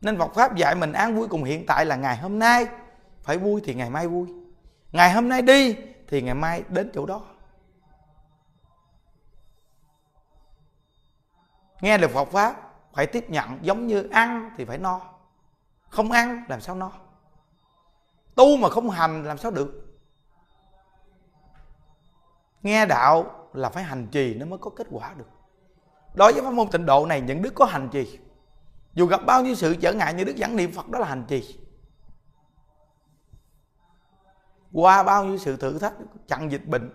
Nên 0.00 0.18
Phật 0.18 0.34
pháp 0.34 0.56
dạy 0.56 0.74
mình 0.74 0.92
an 0.92 1.16
vui 1.16 1.28
cùng 1.28 1.44
hiện 1.44 1.66
tại 1.66 1.86
là 1.86 1.96
ngày 1.96 2.16
hôm 2.16 2.38
nay. 2.38 2.66
Phải 3.22 3.38
vui 3.38 3.60
thì 3.64 3.74
ngày 3.74 3.90
mai 3.90 4.08
vui. 4.08 4.28
Ngày 4.92 5.12
hôm 5.12 5.28
nay 5.28 5.42
đi 5.42 5.76
thì 6.08 6.22
ngày 6.22 6.34
mai 6.34 6.62
đến 6.68 6.90
chỗ 6.94 7.06
đó. 7.06 7.22
Nghe 11.82 11.98
được 11.98 12.10
Phật 12.10 12.28
pháp, 12.28 12.72
phải 12.92 13.06
tiếp 13.06 13.30
nhận, 13.30 13.58
giống 13.62 13.86
như 13.86 14.08
ăn 14.10 14.50
thì 14.56 14.64
phải 14.64 14.78
no. 14.78 15.00
Không 15.88 16.12
ăn, 16.12 16.44
làm 16.48 16.60
sao 16.60 16.74
no? 16.74 16.92
Tu 18.34 18.56
mà 18.56 18.68
không 18.68 18.90
hành, 18.90 19.24
làm 19.24 19.38
sao 19.38 19.50
được? 19.50 19.98
Nghe 22.62 22.86
đạo 22.86 23.48
là 23.52 23.68
phải 23.68 23.82
hành 23.82 24.06
trì 24.06 24.34
nó 24.34 24.46
mới 24.46 24.58
có 24.58 24.70
kết 24.76 24.86
quả 24.90 25.14
được. 25.14 25.28
Đối 26.14 26.32
với 26.32 26.42
pháp 26.42 26.52
môn 26.52 26.68
tịnh 26.68 26.86
độ 26.86 27.06
này, 27.06 27.20
những 27.20 27.42
đức 27.42 27.54
có 27.54 27.64
hành 27.64 27.88
trì. 27.92 28.18
Dù 28.94 29.06
gặp 29.06 29.20
bao 29.26 29.42
nhiêu 29.42 29.54
sự 29.54 29.74
trở 29.74 29.92
ngại, 29.92 30.14
như 30.14 30.24
đức 30.24 30.36
giảng 30.36 30.56
niệm 30.56 30.72
phật, 30.72 30.88
đó 30.88 30.98
là 30.98 31.06
hành 31.06 31.24
trì. 31.28 31.58
Qua 34.72 35.02
bao 35.02 35.24
nhiêu 35.24 35.38
sự 35.38 35.56
thử 35.56 35.78
thách, 35.78 35.94
chặn 36.28 36.50
dịch 36.50 36.66
bệnh, 36.66 36.90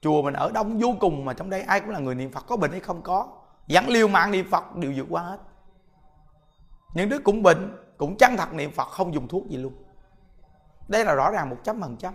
chùa 0.00 0.22
mình 0.22 0.34
ở 0.34 0.50
đông 0.54 0.78
vô 0.78 0.94
cùng 1.00 1.24
mà 1.24 1.32
trong 1.32 1.50
đây 1.50 1.62
ai 1.62 1.80
cũng 1.80 1.90
là 1.90 1.98
người 1.98 2.14
niệm 2.14 2.32
phật, 2.32 2.44
có 2.46 2.56
bệnh 2.56 2.70
hay 2.70 2.80
không 2.80 3.02
có 3.02 3.41
dẫn 3.72 3.88
liều 3.88 4.08
mạng 4.08 4.30
niệm 4.30 4.50
phật 4.50 4.76
đều 4.76 4.92
vượt 4.96 5.06
qua 5.10 5.22
hết. 5.22 5.38
Những 6.94 7.08
đứa 7.08 7.18
cũng 7.18 7.42
bệnh, 7.42 7.76
cũng 7.96 8.16
chân 8.16 8.36
thật 8.36 8.52
niệm 8.52 8.72
phật, 8.72 8.88
không 8.88 9.14
dùng 9.14 9.28
thuốc 9.28 9.48
gì 9.48 9.56
luôn. 9.56 9.72
Đây 10.88 11.04
là 11.04 11.14
rõ 11.14 11.30
ràng 11.30 11.50
một 11.50 11.56
trăm 11.64 11.80
phần 11.80 11.96
trăm. 11.96 12.14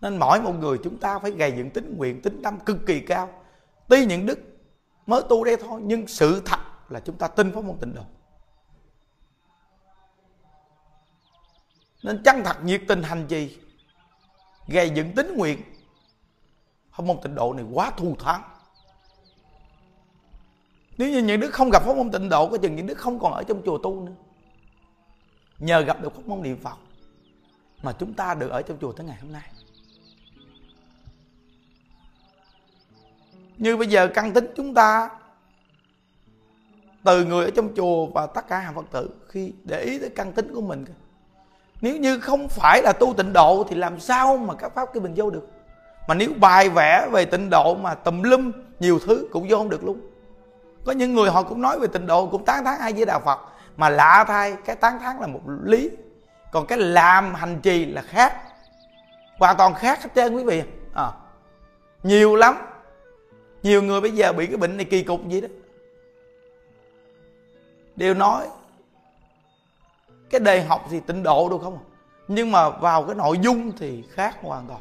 Nên 0.00 0.16
mỗi 0.16 0.40
một 0.40 0.52
người 0.52 0.78
chúng 0.84 0.98
ta 0.98 1.18
phải 1.18 1.30
gầy 1.30 1.52
dựng 1.56 1.70
tính 1.70 1.96
nguyện, 1.96 2.22
tính 2.22 2.40
tâm 2.44 2.60
cực 2.60 2.78
kỳ 2.86 3.00
cao. 3.00 3.28
Tuy 3.88 4.06
những 4.06 4.26
đức 4.26 4.38
mới 5.06 5.22
tu 5.28 5.44
đây 5.44 5.56
thôi, 5.56 5.80
nhưng 5.84 6.06
sự 6.06 6.42
thật 6.44 6.58
là 6.88 7.00
chúng 7.00 7.16
ta 7.16 7.28
tin 7.28 7.52
pháp 7.54 7.64
môn 7.64 7.76
tịnh 7.78 7.94
độ 7.94 8.02
nên 12.02 12.22
chân 12.24 12.42
thật 12.44 12.56
nhiệt 12.64 12.82
tình 12.88 13.02
hành 13.02 13.26
trì, 13.28 13.58
Gầy 14.66 14.90
dựng 14.90 15.14
tính 15.14 15.34
nguyện 15.36 15.62
pháp 16.90 17.04
môn 17.04 17.16
tịnh 17.22 17.34
độ 17.34 17.52
này 17.52 17.64
quá 17.72 17.90
thù 17.90 18.16
thắng 18.16 18.42
nếu 20.98 21.10
như 21.10 21.18
những 21.18 21.40
đứa 21.40 21.50
không 21.50 21.70
gặp 21.70 21.82
pháp 21.82 21.96
môn 21.96 22.10
tịnh 22.10 22.28
độ, 22.28 22.48
có 22.48 22.58
chừng 22.58 22.76
những 22.76 22.86
đứa 22.86 22.94
không 22.94 23.18
còn 23.18 23.32
ở 23.32 23.42
trong 23.42 23.62
chùa 23.64 23.78
tu 23.78 24.00
nữa. 24.00 24.12
Nhờ 25.58 25.80
gặp 25.80 26.02
được 26.02 26.14
pháp 26.14 26.26
môn 26.26 26.42
niệm 26.42 26.56
phật 26.62 26.76
mà 27.82 27.92
chúng 27.92 28.14
ta 28.14 28.34
được 28.34 28.50
ở 28.50 28.62
trong 28.62 28.78
chùa 28.80 28.92
tới 28.92 29.06
ngày 29.06 29.18
hôm 29.22 29.32
nay. 29.32 29.50
Như 33.58 33.76
bây 33.76 33.86
giờ 33.86 34.08
căn 34.14 34.32
tính 34.32 34.46
chúng 34.56 34.74
ta 34.74 35.10
từ 37.04 37.24
người 37.24 37.44
ở 37.44 37.50
trong 37.50 37.74
chùa 37.76 38.06
và 38.06 38.26
tất 38.26 38.48
cả 38.48 38.58
hàng 38.58 38.74
phật 38.74 38.86
tử, 38.90 39.10
khi 39.28 39.52
để 39.64 39.82
ý 39.82 39.98
tới 39.98 40.10
căn 40.16 40.32
tính 40.32 40.54
của 40.54 40.60
mình, 40.60 40.84
nếu 41.80 41.96
như 41.96 42.18
không 42.18 42.48
phải 42.48 42.82
là 42.82 42.92
tu 42.92 43.14
tịnh 43.14 43.32
độ 43.32 43.66
thì 43.68 43.76
làm 43.76 44.00
sao 44.00 44.36
mà 44.36 44.54
các 44.54 44.74
pháp 44.74 44.88
cái 44.94 45.02
mình 45.02 45.12
vô 45.16 45.30
được? 45.30 45.48
Mà 46.08 46.14
nếu 46.14 46.32
bài 46.40 46.68
vẽ 46.68 47.08
về 47.12 47.24
tịnh 47.24 47.50
độ 47.50 47.74
mà 47.74 47.94
tùm 47.94 48.22
lum 48.22 48.52
nhiều 48.80 48.98
thứ 48.98 49.28
cũng 49.32 49.46
vô 49.48 49.56
không 49.56 49.68
được 49.68 49.84
luôn 49.84 50.00
có 50.84 50.92
những 50.92 51.14
người 51.14 51.30
họ 51.30 51.42
cũng 51.42 51.60
nói 51.60 51.78
về 51.78 51.86
tịnh 51.86 52.06
độ 52.06 52.26
cũng 52.26 52.44
tán 52.44 52.64
thán 52.64 52.78
ai 52.78 52.92
với 52.92 53.06
đạo 53.06 53.20
phật. 53.24 53.40
Mà 53.76 53.88
lạ 53.88 54.24
thay 54.28 54.56
cái 54.64 54.76
tán 54.76 54.98
thán 54.98 55.16
là 55.20 55.26
một 55.26 55.40
lý. 55.64 55.90
Còn 56.52 56.66
cái 56.66 56.78
làm 56.78 57.34
hành 57.34 57.60
trì 57.62 57.86
là 57.86 58.02
khác. 58.02 58.42
Hoàn 59.38 59.56
toàn 59.56 59.74
khác 59.74 60.02
hết 60.02 60.10
trơn 60.14 60.34
quý 60.34 60.44
vị. 60.44 60.62
À, 60.94 61.10
nhiều 62.02 62.36
lắm. 62.36 62.56
Nhiều 63.62 63.82
người 63.82 64.00
bây 64.00 64.10
giờ 64.10 64.32
bị 64.32 64.46
cái 64.46 64.56
bệnh 64.56 64.76
này 64.76 64.84
kỳ 64.84 65.02
cục 65.02 65.28
gì 65.28 65.40
đó. 65.40 65.48
Đều 67.96 68.14
nói 68.14 68.46
cái 70.30 70.40
đề 70.40 70.62
học 70.62 70.86
thì 70.90 71.00
tịnh 71.00 71.22
độ 71.22 71.48
đâu 71.48 71.58
không? 71.58 71.78
Nhưng 72.28 72.52
mà 72.52 72.70
vào 72.70 73.04
cái 73.04 73.14
nội 73.14 73.38
dung 73.38 73.72
thì 73.78 74.04
khác 74.10 74.36
hoàn 74.42 74.66
toàn. 74.66 74.80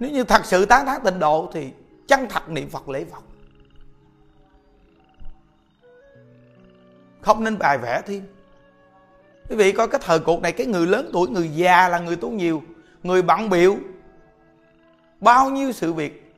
Nếu 0.00 0.10
như 0.10 0.24
thật 0.24 0.44
sự 0.44 0.66
tán 0.66 0.86
thán 0.86 1.00
tịnh 1.04 1.18
độ 1.18 1.50
thì 1.52 1.70
chân 2.08 2.26
thật 2.28 2.48
niệm 2.48 2.70
phật 2.70 2.88
lễ 2.88 3.04
phật. 3.04 3.22
Không 7.26 7.44
nên 7.44 7.58
bài 7.58 7.78
vẽ 7.78 8.02
thêm. 8.06 8.26
Quý 9.48 9.56
vị 9.56 9.72
coi 9.72 9.88
cái 9.88 10.00
thời 10.04 10.18
cuộc 10.20 10.42
này, 10.42 10.52
cái 10.52 10.66
người 10.66 10.86
lớn 10.86 11.10
tuổi, 11.12 11.28
người 11.28 11.48
già 11.48 11.88
là 11.88 11.98
người 11.98 12.16
tu 12.16 12.30
nhiều, 12.30 12.62
người 13.02 13.22
bận 13.22 13.50
biểu 13.50 13.76
bao 15.20 15.50
nhiêu 15.50 15.72
sự 15.72 15.92
việc. 15.92 16.34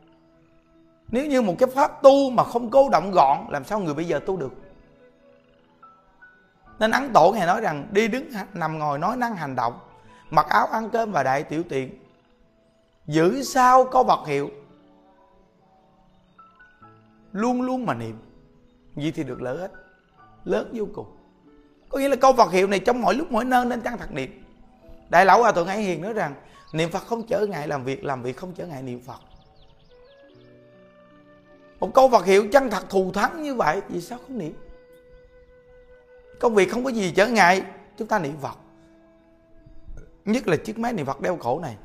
Nếu 1.09 1.27
như 1.27 1.43
một 1.43 1.55
cái 1.59 1.69
pháp 1.75 2.03
tu 2.03 2.31
mà 2.31 2.45
không 2.45 2.71
cố 2.71 2.89
động 2.89 3.11
gọn, 3.11 3.39
làm 3.51 3.65
sao 3.65 3.81
người 3.81 3.95
bây 3.95 4.05
giờ 4.05 4.21
tu 4.27 4.37
được? 4.37 4.53
Nên 6.79 6.91
ấn 6.91 7.11
tổ 7.15 7.33
ngài 7.33 7.47
nói 7.47 7.61
rằng, 7.61 7.87
đi 7.91 8.09
đứng 8.09 8.31
nằm 8.55 8.79
ngồi 8.79 8.99
nói 8.99 9.17
năng 9.17 9.37
hành 9.37 9.57
động, 9.57 9.79
mặc 10.31 10.47
áo 10.49 10.67
ăn 10.67 10.91
cơm 10.91 11.13
và 11.13 11.23
đại 11.23 11.43
tiểu 11.43 11.63
tiện, 11.69 11.99
giữ 13.07 13.43
sao 13.43 13.85
có 13.85 14.03
vật 14.03 14.27
hiệu. 14.27 14.51
Luôn 17.33 17.63
luôn 17.63 17.87
mà 17.87 17.95
niệm 17.95 18.19
gì 18.97 19.11
thì 19.11 19.25
được 19.25 19.43
lợi 19.43 19.59
ích 19.59 19.88
lớn 20.45 20.71
vô 20.73 20.87
cùng. 20.95 21.07
Có 21.89 21.99
nghĩa 21.99 22.09
là 22.09 22.17
câu 22.17 22.33
Phật 22.33 22.53
hiệu 22.53 22.67
này 22.67 22.79
trong 22.79 23.03
mọi 23.03 23.15
lúc 23.15 23.33
mỗi 23.33 23.45
nơi 23.45 23.65
nên 23.65 23.81
chăng 23.81 23.99
thật 23.99 24.13
niệm. 24.13 24.45
Đại 25.09 25.27
lão 25.27 25.39
hòa 25.39 25.53
thượng 25.53 25.67
ấy 25.67 25.83
hiền 25.83 26.03
nói 26.03 26.13
rằng, 26.13 26.35
niệm 26.73 26.91
phật 26.91 27.07
không 27.07 27.27
trở 27.27 27.47
ngại 27.47 27.69
làm 27.69 27.85
việc 27.85 28.05
làm 28.05 28.23
việc 28.23 28.37
không 28.37 28.53
trở 28.53 28.67
ngại 28.67 28.83
niệm 28.83 29.01
phật. 29.01 29.21
Một 31.81 31.95
câu 31.95 32.09
Phật 32.09 32.25
hiệu 32.25 32.49
chân 32.53 32.71
thật 32.71 32.91
thù 32.91 33.13
thắng 33.13 33.43
như 33.43 33.55
vậy, 33.55 33.81
vì 33.89 34.01
sao 34.01 34.19
không 34.19 34.39
niệm? 34.39 34.53
Công 36.41 36.55
việc 36.55 36.71
không 36.71 36.85
có 36.85 36.91
gì 36.91 37.13
trở 37.17 37.27
ngại, 37.27 37.63
chúng 37.99 38.09
ta 38.09 38.19
niệm 38.19 38.35
Phật. 38.41 38.59
Nhất 40.25 40.49
là 40.49 40.57
chiếc 40.57 40.79
máy 40.79 40.93
niệm 40.93 41.07
Phật 41.07 41.21
đeo 41.21 41.37
cổ 41.37 41.61
này. 41.61 41.77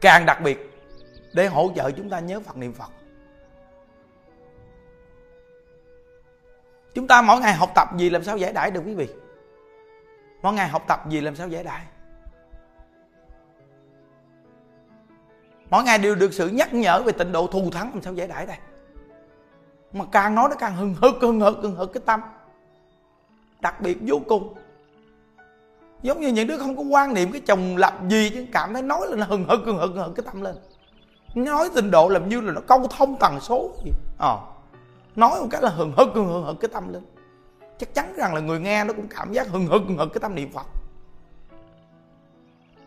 Càng 0.00 0.26
đặc 0.26 0.40
biệt, 0.44 0.70
để 1.34 1.46
hỗ 1.46 1.70
trợ 1.76 1.90
chúng 1.90 2.10
ta 2.10 2.20
nhớ 2.20 2.40
Phật 2.40 2.56
niệm 2.56 2.72
Phật. 2.72 2.90
Chúng 6.96 7.06
ta 7.06 7.22
mỗi 7.22 7.40
ngày 7.40 7.54
học 7.54 7.70
tập 7.74 7.88
gì 7.96 8.10
làm 8.10 8.24
sao 8.24 8.36
giải 8.36 8.52
đãi 8.52 8.70
được 8.70 8.82
quý 8.86 8.94
vị? 8.94 9.08
Mỗi 10.42 10.52
ngày 10.52 10.68
học 10.68 10.84
tập 10.88 11.08
gì 11.08 11.20
làm 11.20 11.36
sao 11.36 11.48
giải 11.48 11.64
đãi? 11.64 11.82
Mỗi 15.70 15.84
ngày 15.84 15.98
đều 15.98 16.14
được 16.14 16.32
sự 16.32 16.48
nhắc 16.48 16.74
nhở 16.74 17.02
về 17.02 17.12
tịnh 17.12 17.32
độ 17.32 17.46
thù 17.46 17.70
thắng 17.70 17.90
làm 17.94 18.02
sao 18.02 18.14
giải 18.14 18.28
đãi 18.28 18.46
đây? 18.46 18.56
Mà 19.92 20.04
càng 20.12 20.34
nói 20.34 20.48
nó 20.48 20.56
càng 20.56 20.76
hừng 20.76 20.94
hực 20.94 21.14
hừng 21.20 21.40
hực 21.40 21.56
hừng 21.62 21.76
hực 21.76 21.92
cái 21.92 22.02
tâm. 22.06 22.20
Đặc 23.60 23.80
biệt 23.80 23.98
vô 24.06 24.20
cùng. 24.28 24.54
Giống 26.02 26.20
như 26.20 26.28
những 26.28 26.46
đứa 26.46 26.58
không 26.58 26.76
có 26.76 26.82
quan 26.82 27.14
niệm 27.14 27.32
cái 27.32 27.40
chồng 27.40 27.76
lập 27.76 27.94
gì 28.08 28.30
chứ, 28.30 28.46
cảm 28.52 28.72
thấy 28.72 28.82
nói 28.82 29.06
là 29.08 29.16
nó 29.16 29.24
hừng 29.24 29.44
hực 29.48 29.60
hừng 29.64 29.78
hực 29.78 29.90
hừng 29.94 30.04
hực 30.04 30.14
cái 30.14 30.26
tâm 30.26 30.42
lên. 30.42 30.56
Nói 31.34 31.70
tình 31.74 31.90
độ 31.90 32.08
làm 32.08 32.28
như 32.28 32.40
là 32.40 32.52
nó 32.52 32.60
câu 32.66 32.86
thông 32.90 33.16
tần 33.20 33.40
số 33.40 33.70
gì 33.84 33.90
ờ 34.18 34.55
nói 35.16 35.40
một 35.40 35.46
cái 35.50 35.62
là 35.62 35.70
hừng 35.70 35.92
hực 35.96 36.08
hừng 36.14 36.44
hực 36.44 36.60
cái 36.60 36.68
tâm 36.72 36.92
lên. 36.92 37.02
Chắc 37.78 37.94
chắn 37.94 38.14
rằng 38.16 38.34
là 38.34 38.40
người 38.40 38.60
nghe 38.60 38.84
nó 38.84 38.92
cũng 38.92 39.08
cảm 39.08 39.32
giác 39.32 39.48
hừng 39.48 39.66
hực 39.66 39.82
hừng 39.88 39.98
hực 39.98 40.12
cái 40.12 40.20
tâm 40.20 40.34
niệm 40.34 40.52
phật. 40.52 40.66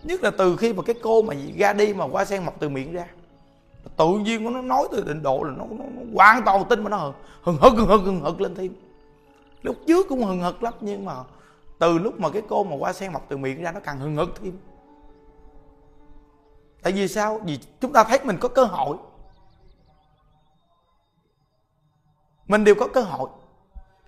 Nhất 0.03 0.23
là 0.23 0.31
từ 0.37 0.55
khi 0.55 0.73
mà 0.73 0.83
cái 0.83 0.95
cô 1.03 1.21
mà 1.21 1.33
ra 1.57 1.73
đi 1.73 1.93
mà 1.93 2.05
qua 2.05 2.25
sen 2.25 2.45
mọc 2.45 2.59
từ 2.59 2.69
miệng 2.69 2.93
ra 2.93 3.05
tự 3.97 4.17
nhiên 4.17 4.53
nó 4.53 4.61
nói 4.61 4.87
từ 4.91 5.03
định 5.03 5.23
độ 5.23 5.43
là 5.43 5.53
nó, 5.57 5.65
nó, 5.71 5.85
nó 5.95 6.01
hoàn 6.15 6.45
toàn 6.45 6.63
tin 6.69 6.83
mà 6.83 6.89
nó 6.89 7.13
hừng 7.41 7.57
hừng 7.57 7.57
hực 7.61 7.73
hừng 7.73 7.87
hực 7.87 8.01
hừng 8.01 8.21
hực 8.21 8.41
lên 8.41 8.55
thêm. 8.55 8.73
Lúc 9.61 9.75
trước 9.87 10.05
cũng 10.09 10.23
hừng 10.23 10.41
hực 10.41 10.63
lắm 10.63 10.73
nhưng 10.81 11.05
mà 11.05 11.13
từ 11.79 11.97
lúc 11.97 12.19
mà 12.19 12.29
cái 12.29 12.41
cô 12.49 12.63
mà 12.63 12.75
qua 12.79 12.93
sen 12.93 13.13
mọc 13.13 13.25
từ 13.29 13.37
miệng 13.37 13.61
ra 13.61 13.71
nó 13.71 13.79
càng 13.79 13.99
hừng 13.99 14.15
hực 14.15 14.41
thêm. 14.41 14.57
Tại 16.81 16.93
vì 16.93 17.07
sao? 17.07 17.41
Vì 17.45 17.59
chúng 17.81 17.93
ta 17.93 18.03
thấy 18.03 18.19
mình 18.23 18.37
có 18.39 18.49
cơ 18.49 18.63
hội. 18.63 18.97
Mình 22.49 22.63
đều 22.63 22.75
có 22.75 22.87
cơ 22.87 23.01
hội. 23.01 23.29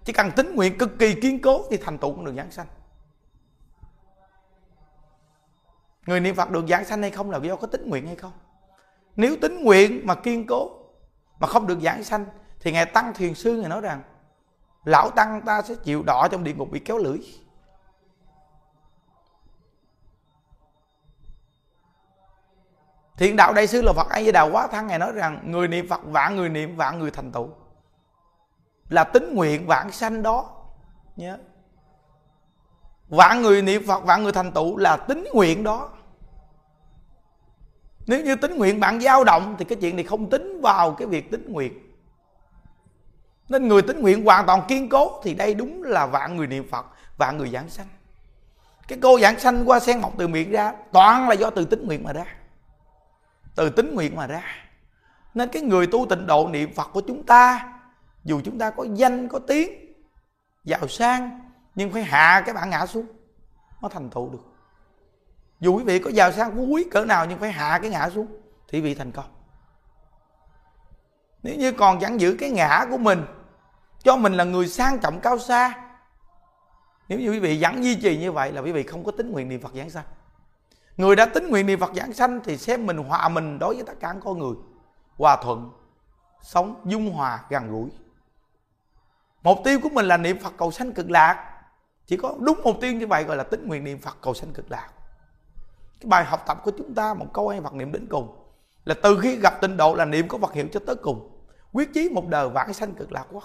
Chỉ 0.03 0.13
cần 0.13 0.31
tính 0.31 0.55
nguyện 0.55 0.77
cực 0.77 0.99
kỳ 0.99 1.15
kiên 1.21 1.41
cố 1.41 1.65
thì 1.69 1.77
thành 1.77 1.97
tựu 1.97 2.15
cũng 2.15 2.25
được 2.25 2.33
giảng 2.37 2.51
sanh. 2.51 2.67
Người 6.05 6.19
niệm 6.19 6.35
phật 6.35 6.49
được 6.49 6.67
giảng 6.67 6.85
sanh 6.85 7.01
hay 7.01 7.11
không 7.11 7.31
là 7.31 7.39
do 7.43 7.55
có 7.55 7.67
tính 7.67 7.89
nguyện 7.89 8.07
hay 8.07 8.15
không. 8.15 8.31
Nếu 9.15 9.35
tính 9.41 9.63
nguyện 9.63 10.01
mà 10.03 10.15
kiên 10.15 10.47
cố 10.47 10.71
mà 11.39 11.47
không 11.47 11.67
được 11.67 11.79
giảng 11.81 12.03
sanh, 12.03 12.25
thì 12.59 12.71
ngài 12.71 12.85
tăng 12.85 13.13
thiền 13.13 13.33
sư 13.33 13.57
ngài 13.57 13.69
nói 13.69 13.81
rằng, 13.81 14.03
lão 14.83 15.09
tăng 15.09 15.41
ta 15.41 15.61
sẽ 15.61 15.75
chịu 15.83 16.03
đỏ 16.03 16.27
trong 16.31 16.43
địa 16.43 16.53
ngục 16.53 16.71
bị 16.71 16.79
kéo 16.79 16.97
lưỡi. 16.97 17.19
Thiện 23.17 23.35
đạo 23.35 23.53
đại 23.53 23.67
sư 23.67 23.81
là 23.81 23.93
phật 23.93 24.09
a 24.09 24.21
di 24.21 24.31
đà 24.31 24.41
quá 24.41 24.67
thăng 24.67 24.87
ngài 24.87 24.99
nói 24.99 25.11
rằng, 25.11 25.39
người 25.45 25.67
niệm 25.67 25.87
phật 25.89 26.01
vạn 26.05 26.35
người 26.35 26.49
niệm 26.49 26.75
vạn 26.75 26.99
người 26.99 27.11
thành 27.11 27.31
tựu 27.31 27.49
là 28.91 29.03
tính 29.03 29.33
nguyện 29.35 29.67
vạn 29.67 29.91
sanh 29.91 30.23
đó. 30.23 30.49
Nhớ. 31.15 31.37
Vạn 33.09 33.41
người 33.41 33.61
niệm 33.61 33.87
phật 33.87 34.03
vạn 34.03 34.23
người 34.23 34.31
thành 34.31 34.51
tựu 34.51 34.77
là 34.77 34.97
tính 34.97 35.27
nguyện 35.33 35.63
đó. 35.63 35.89
Nếu 38.07 38.23
như 38.23 38.35
tính 38.35 38.57
nguyện 38.57 38.79
bạn 38.79 39.01
dao 39.01 39.23
động 39.23 39.55
thì 39.59 39.65
cái 39.65 39.77
chuyện 39.81 39.95
này 39.95 40.05
không 40.05 40.29
tính 40.29 40.61
vào 40.61 40.91
cái 40.91 41.07
việc 41.07 41.31
tính 41.31 41.51
nguyện. 41.51 41.73
Nên 43.49 43.67
người 43.67 43.81
tính 43.81 44.01
nguyện 44.01 44.25
hoàn 44.25 44.45
toàn 44.45 44.61
kiên 44.67 44.89
cố 44.89 45.21
thì 45.23 45.33
đây 45.33 45.53
đúng 45.53 45.83
là 45.83 46.05
vạn 46.05 46.37
người 46.37 46.47
niệm 46.47 46.69
phật 46.69 46.85
vạn 47.17 47.37
người 47.37 47.49
giảng 47.49 47.69
sanh. 47.69 47.87
Cái 48.87 48.99
cô 49.01 49.19
giảng 49.19 49.39
sanh 49.39 49.63
qua 49.69 49.79
sen 49.79 50.01
mọc 50.01 50.13
từ 50.17 50.27
miệng 50.27 50.51
ra, 50.51 50.73
toàn 50.91 51.29
là 51.29 51.35
do 51.35 51.49
từ 51.49 51.65
tính 51.65 51.85
nguyện 51.87 52.03
mà 52.03 52.13
ra. 52.13 52.25
Từ 53.55 53.69
tính 53.69 53.95
nguyện 53.95 54.15
mà 54.15 54.27
ra. 54.27 54.43
Nên 55.33 55.49
cái 55.49 55.61
người 55.61 55.87
tu 55.87 56.05
tịnh 56.09 56.27
độ 56.27 56.47
niệm 56.47 56.73
phật 56.73 56.89
của 56.93 57.01
chúng 57.01 57.23
ta 57.23 57.70
dù 58.23 58.41
chúng 58.43 58.57
ta 58.57 58.69
có 58.69 58.85
danh, 58.93 59.27
có 59.27 59.39
tiếng, 59.39 59.93
giàu 60.63 60.87
sang, 60.87 61.51
nhưng 61.75 61.91
phải 61.91 62.03
hạ 62.03 62.43
cái 62.45 62.55
bản 62.55 62.69
ngã 62.69 62.85
xuống, 62.85 63.05
nó 63.81 63.89
thành 63.89 64.09
tựu 64.09 64.29
được. 64.29 64.45
Dù 65.59 65.77
quý 65.77 65.83
vị 65.83 65.99
có 65.99 66.09
giàu 66.09 66.31
sang 66.31 66.55
phú 66.55 66.65
quý 66.65 66.83
cỡ 66.91 67.05
nào 67.05 67.25
nhưng 67.25 67.39
phải 67.39 67.51
hạ 67.51 67.79
cái 67.81 67.91
ngã 67.91 68.09
xuống, 68.09 68.27
thì 68.67 68.81
vị 68.81 68.95
thành 68.95 69.11
công. 69.11 69.25
Nếu 71.43 71.55
như 71.55 71.71
còn 71.71 71.99
chẳng 71.99 72.21
giữ 72.21 72.35
cái 72.39 72.49
ngã 72.49 72.85
của 72.89 72.97
mình, 72.97 73.25
cho 74.03 74.15
mình 74.15 74.33
là 74.33 74.43
người 74.43 74.67
sang 74.67 74.99
trọng 74.99 75.19
cao 75.19 75.39
xa, 75.39 75.91
nếu 77.07 77.19
như 77.19 77.31
quý 77.31 77.39
vị 77.39 77.57
vẫn 77.61 77.83
duy 77.83 77.95
trì 77.95 78.17
như 78.17 78.31
vậy 78.31 78.51
là 78.51 78.61
quý 78.61 78.71
vị 78.71 78.83
không 78.83 79.03
có 79.03 79.11
tính 79.11 79.31
nguyện 79.31 79.49
niệm 79.49 79.61
phật 79.61 79.73
giảng 79.73 79.89
sanh. 79.89 80.05
Người 80.97 81.15
đã 81.15 81.25
tính 81.25 81.49
nguyện 81.49 81.65
niệm 81.65 81.79
phật 81.79 81.91
giảng 81.95 82.13
sanh 82.13 82.39
thì 82.43 82.57
xem 82.57 82.85
mình 82.85 82.97
hòa 82.97 83.29
mình 83.29 83.59
đối 83.59 83.75
với 83.75 83.83
tất 83.83 83.93
cả 83.99 84.15
con 84.23 84.39
người. 84.39 84.55
Hòa 85.17 85.37
thuận, 85.43 85.71
sống 86.41 86.81
dung 86.85 87.11
hòa, 87.11 87.43
gần 87.49 87.71
gũi 87.71 87.89
mục 89.43 89.57
tiêu 89.63 89.79
của 89.83 89.89
mình 89.89 90.05
là 90.05 90.17
niệm 90.17 90.39
phật 90.39 90.53
cầu 90.57 90.71
sanh 90.71 90.93
cực 90.93 91.09
lạc. 91.09 91.47
Chỉ 92.05 92.17
có 92.17 92.35
đúng 92.39 92.59
mục 92.63 92.77
tiêu 92.81 92.93
như 92.93 93.07
vậy 93.07 93.23
gọi 93.23 93.37
là 93.37 93.43
tính 93.43 93.67
nguyện 93.67 93.83
niệm 93.83 93.99
phật 93.99 94.17
cầu 94.21 94.33
sanh 94.33 94.53
cực 94.53 94.71
lạc. 94.71 94.89
Cái 95.99 96.07
bài 96.07 96.25
học 96.25 96.43
tập 96.47 96.61
của 96.63 96.71
chúng 96.77 96.93
ta, 96.93 97.13
một 97.13 97.25
câu 97.33 97.49
hay 97.49 97.61
Phật 97.61 97.73
niệm 97.73 97.91
đến 97.91 98.07
cùng, 98.09 98.35
là 98.85 98.95
từ 99.03 99.19
khi 99.21 99.35
gặp 99.35 99.61
tịnh 99.61 99.77
độ 99.77 99.95
là 99.95 100.05
niệm 100.05 100.27
có 100.27 100.37
Phật 100.37 100.53
hiệu 100.53 100.67
cho 100.73 100.79
tới 100.87 100.95
cùng. 100.95 101.43
Quyết 101.73 101.93
chí 101.93 102.09
một 102.09 102.27
đời 102.27 102.49
vãng 102.49 102.73
sanh 102.73 102.93
cực 102.93 103.11
lạc 103.11 103.25
quốc 103.31 103.43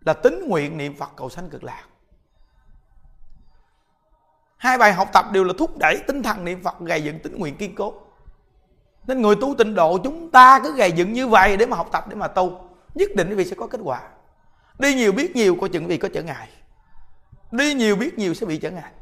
là 0.00 0.12
tính 0.12 0.48
nguyện 0.48 0.76
niệm 0.76 0.96
Phật 0.96 1.10
cầu 1.16 1.28
sanh 1.28 1.48
cực 1.48 1.64
lạc. 1.64 1.84
Hai 4.56 4.78
bài 4.78 4.92
học 4.92 5.08
tập 5.12 5.24
đều 5.32 5.44
là 5.44 5.54
thúc 5.58 5.78
đẩy 5.78 6.02
tinh 6.06 6.22
thần 6.22 6.44
niệm 6.44 6.62
Phật 6.62 6.80
gầy 6.80 7.02
dựng 7.02 7.20
tính 7.20 7.38
nguyện 7.38 7.56
kiên 7.56 7.74
cố. 7.74 7.94
Nên 9.06 9.22
người 9.22 9.36
tu 9.40 9.54
tịnh 9.58 9.74
độ 9.74 9.98
chúng 10.04 10.30
ta 10.30 10.60
cứ 10.62 10.76
gầy 10.76 10.92
dựng 10.92 11.12
như 11.12 11.28
vậy 11.28 11.56
để 11.56 11.66
mà 11.66 11.76
học 11.76 11.88
tập, 11.92 12.08
để 12.08 12.16
mà 12.16 12.28
tu 12.28 12.69
nhất 12.94 13.10
định 13.16 13.28
quý 13.28 13.34
vị 13.34 13.44
sẽ 13.44 13.56
có 13.56 13.66
kết 13.66 13.80
quả. 13.84 14.08
Đi 14.78 14.94
nhiều 14.94 15.12
biết 15.12 15.36
nhiều, 15.36 15.56
coi 15.60 15.68
chừng 15.68 15.86
vị 15.86 15.96
có 15.98 16.08
trở 16.14 16.22
ngại. 16.22 16.48
Đi 17.50 17.74
nhiều 17.74 17.96
biết 17.96 18.18
nhiều 18.18 18.34
sẽ 18.34 18.46
bị 18.46 18.58
trở 18.58 18.70
ngại. 18.70 18.92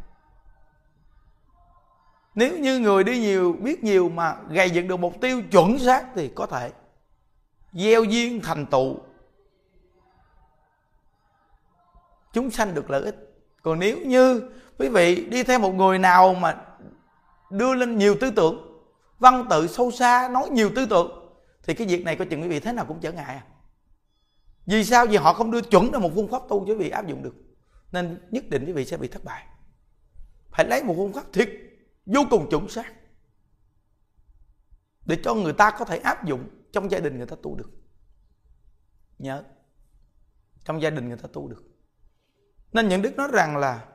Nếu 2.35 2.59
như 2.59 2.79
người 2.79 3.05
đi 3.05 3.21
nhiều 3.21 3.57
biết 3.61 3.85
nhiều 3.85 4.09
mà 4.09 4.37
gây 4.49 4.71
dựng 4.71 4.89
được 4.89 4.97
mục 4.97 5.21
tiêu 5.21 5.43
chuẩn 5.51 5.79
xác 5.79 6.07
thì 6.15 6.29
có 6.35 6.47
thể 6.47 6.73
gieo 7.73 8.05
duyên 8.05 8.41
thành 8.41 8.67
tựu. 8.67 8.97
Chúng 12.33 12.51
sanh 12.51 12.75
được 12.75 12.91
lợi 12.91 13.03
ích. 13.03 13.17
Còn 13.63 13.79
nếu 13.79 13.99
như 13.99 14.51
quý 14.79 14.89
vị 14.89 15.25
đi 15.25 15.43
theo 15.43 15.59
một 15.59 15.75
người 15.75 15.99
nào 15.99 16.35
mà 16.35 16.57
đưa 17.51 17.75
lên 17.75 17.99
nhiều 17.99 18.17
tư 18.21 18.31
tưởng, 18.31 18.83
văn 19.19 19.47
tự 19.51 19.67
sâu 19.67 19.91
xa, 19.91 20.29
nói 20.33 20.51
nhiều 20.51 20.71
tư 20.77 20.87
tưởng, 20.87 21.39
thì 21.63 21.75
cái 21.75 21.87
việc 21.87 22.05
này 22.05 22.17
có 22.17 22.25
chừng 22.31 22.43
quý 22.43 22.49
vị 22.49 22.61
thế 22.61 22.73
nào 22.73 22.85
cũng 22.85 23.01
trở 23.01 23.13
ngại 23.13 23.25
à 23.35 23.43
vì 24.69 24.85
sao? 24.85 25.07
Vì 25.07 25.17
họ 25.17 25.33
không 25.33 25.51
đưa 25.51 25.61
chuẩn 25.61 25.91
ra 25.91 25.99
một 25.99 26.11
phương 26.15 26.29
pháp 26.29 26.43
tu 26.49 26.67
cho 26.67 26.73
quý 26.73 26.79
vị 26.79 26.91
áp 26.91 27.07
dụng 27.07 27.23
được. 27.23 27.35
Nên 27.93 28.29
nhất 28.31 28.45
định 28.49 28.65
quý 28.67 28.73
vị 28.73 28.85
sẽ 28.85 28.97
bị 28.97 29.09
thất 29.09 29.25
bại. 29.25 29.47
Phải 30.51 30.69
lấy 30.69 30.85
một 30.85 30.95
phương 30.97 31.13
pháp 31.13 31.25
thiệt, 31.33 31.49
vô 32.07 32.21
cùng 32.31 32.51
chuẩn 32.51 32.69
xác, 32.69 32.93
để 35.07 35.17
cho 35.25 35.35
người 35.35 35.53
ta 35.53 35.71
có 35.79 35.85
thể 35.85 35.99
áp 35.99 36.25
dụng 36.25 36.49
trong 36.73 36.91
gia 36.91 36.99
đình 36.99 37.17
người 37.17 37.27
ta 37.27 37.37
tu 37.43 37.55
được. 37.55 37.71
Nhớ, 39.19 39.45
trong 40.65 40.83
gia 40.83 40.91
đình 40.91 41.09
người 41.09 41.17
ta 41.17 41.29
tu 41.33 41.49
được. 41.49 41.65
Nên 42.73 42.89
những 42.89 43.03
đức 43.03 43.17
nói 43.17 43.29
rằng 43.33 43.57
là 43.57 43.87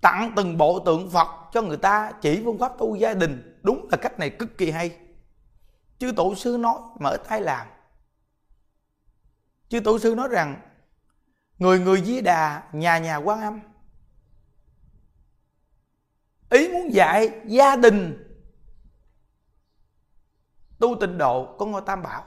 tặng 0.00 0.32
từng 0.36 0.58
bộ 0.58 0.78
tượng 0.78 1.10
phật 1.10 1.28
cho 1.52 1.62
người 1.62 1.76
ta 1.76 2.12
chỉ 2.20 2.42
phương 2.44 2.58
pháp 2.58 2.72
tu 2.78 2.96
gia 2.96 3.14
đình, 3.14 3.60
đúng 3.62 3.88
là 3.90 3.96
cách 3.96 4.18
này 4.18 4.30
cực 4.30 4.58
kỳ 4.58 4.70
hay. 4.70 4.98
Chứ 5.98 6.12
tổ 6.16 6.34
sư 6.34 6.56
nói, 6.60 6.78
mở 7.00 7.16
tay 7.28 7.40
làm 7.40 7.66
chư 9.68 9.80
tổ 9.80 9.98
sư 9.98 10.14
nói 10.14 10.28
rằng, 10.28 10.60
người 11.58 11.80
người 11.80 12.02
di 12.02 12.20
đà, 12.20 12.62
nhà 12.72 12.98
nhà 12.98 13.16
quan 13.16 13.40
âm. 13.40 13.60
Ý 16.50 16.68
muốn 16.68 16.94
dạy 16.94 17.40
gia 17.46 17.76
đình 17.76 18.20
tu 20.78 20.96
tịnh 21.00 21.18
độ 21.18 21.56
có 21.58 21.66
ngôi 21.66 21.82
tam 21.86 22.02
bảo. 22.02 22.24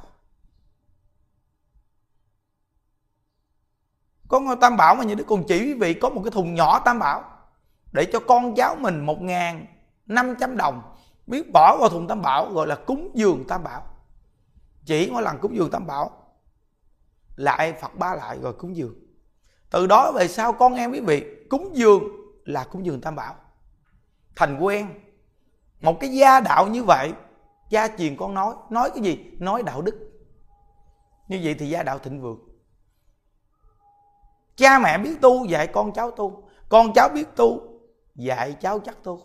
Có 4.28 4.40
ngôi 4.40 4.56
tam 4.62 4.78
bảo 4.78 4.96
mà 4.96 5.04
như 5.04 5.16
đức 5.16 5.24
còn 5.28 5.44
chỉ 5.48 5.60
quý 5.60 5.74
vị 5.74 5.94
có 5.94 6.10
một 6.10 6.22
cái 6.24 6.32
thùng 6.32 6.56
nhỏ 6.56 6.80
tam 6.80 7.00
bảo 7.00 7.38
để 7.92 8.08
cho 8.14 8.20
con 8.20 8.56
cháu 8.56 8.76
mình 8.76 9.06
một 9.06 9.22
ngàn 9.22 9.66
năm 10.06 10.36
trăm 10.40 10.58
đồng, 10.58 10.96
biết 11.28 11.52
bỏ 11.54 11.78
vào 11.80 11.90
thùng 11.90 12.08
tam 12.08 12.22
bảo, 12.22 12.54
gọi 12.54 12.68
là 12.68 12.76
cúng 12.76 13.12
dường 13.14 13.48
tam 13.48 13.64
bảo. 13.64 13.84
Chỉ 14.86 15.10
mỗi 15.12 15.22
lần 15.22 15.38
cúng 15.42 15.56
dường 15.56 15.72
tam 15.72 15.88
bảo 15.88 16.27
lại 17.38 17.74
phật 17.74 17.96
ba 17.96 18.16
lại 18.16 18.38
rồi 18.42 18.54
cúng 18.54 18.76
dường. 18.76 18.96
Từ 19.70 19.88
đó 19.88 20.12
về 20.12 20.28
sau 20.28 20.54
con 20.54 20.76
em 20.76 20.92
quý 20.92 21.00
vị, 21.00 21.26
cúng 21.50 21.70
dường 21.74 22.04
là 22.46 22.64
cúng 22.64 22.86
dường 22.86 23.02
tam 23.02 23.16
bảo. 23.16 23.36
Thành 24.36 24.60
quen. 24.60 24.88
Một 25.82 25.98
cái 26.00 26.10
gia 26.10 26.40
đạo 26.40 26.68
như 26.68 26.84
vậy, 26.84 27.14
gia 27.70 27.88
truyền 27.88 28.18
con 28.18 28.34
nói. 28.34 28.56
Nói 28.70 28.90
cái 28.90 29.04
gì? 29.04 29.26
Nói 29.40 29.64
đạo 29.64 29.82
đức. 29.82 29.96
Như 31.28 31.40
vậy 31.44 31.56
thì 31.60 31.70
gia 31.70 31.84
đạo 31.84 32.00
thịnh 32.00 32.22
vượng. 32.22 32.40
Cha 34.56 34.80
mẹ 34.80 34.98
biết 34.98 35.22
tu, 35.22 35.46
dạy 35.46 35.68
con 35.68 35.94
cháu 35.94 36.12
tu. 36.12 36.50
Con 36.70 36.94
cháu 36.94 37.10
biết 37.10 37.36
tu, 37.36 37.62
dạy 38.16 38.54
cháu 38.62 38.80
chắc 38.80 39.04
tu. 39.04 39.22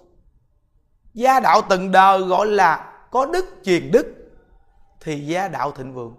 Gia 1.14 1.40
đạo 1.40 1.60
từng 1.68 1.92
đời 1.92 2.20
gọi 2.20 2.46
là 2.46 3.04
có 3.10 3.26
đức 3.26 3.44
truyền 3.64 3.90
đức, 3.92 4.06
thì 5.00 5.26
gia 5.26 5.48
đạo 5.48 5.72
thịnh 5.72 5.94
vượng 5.94 6.16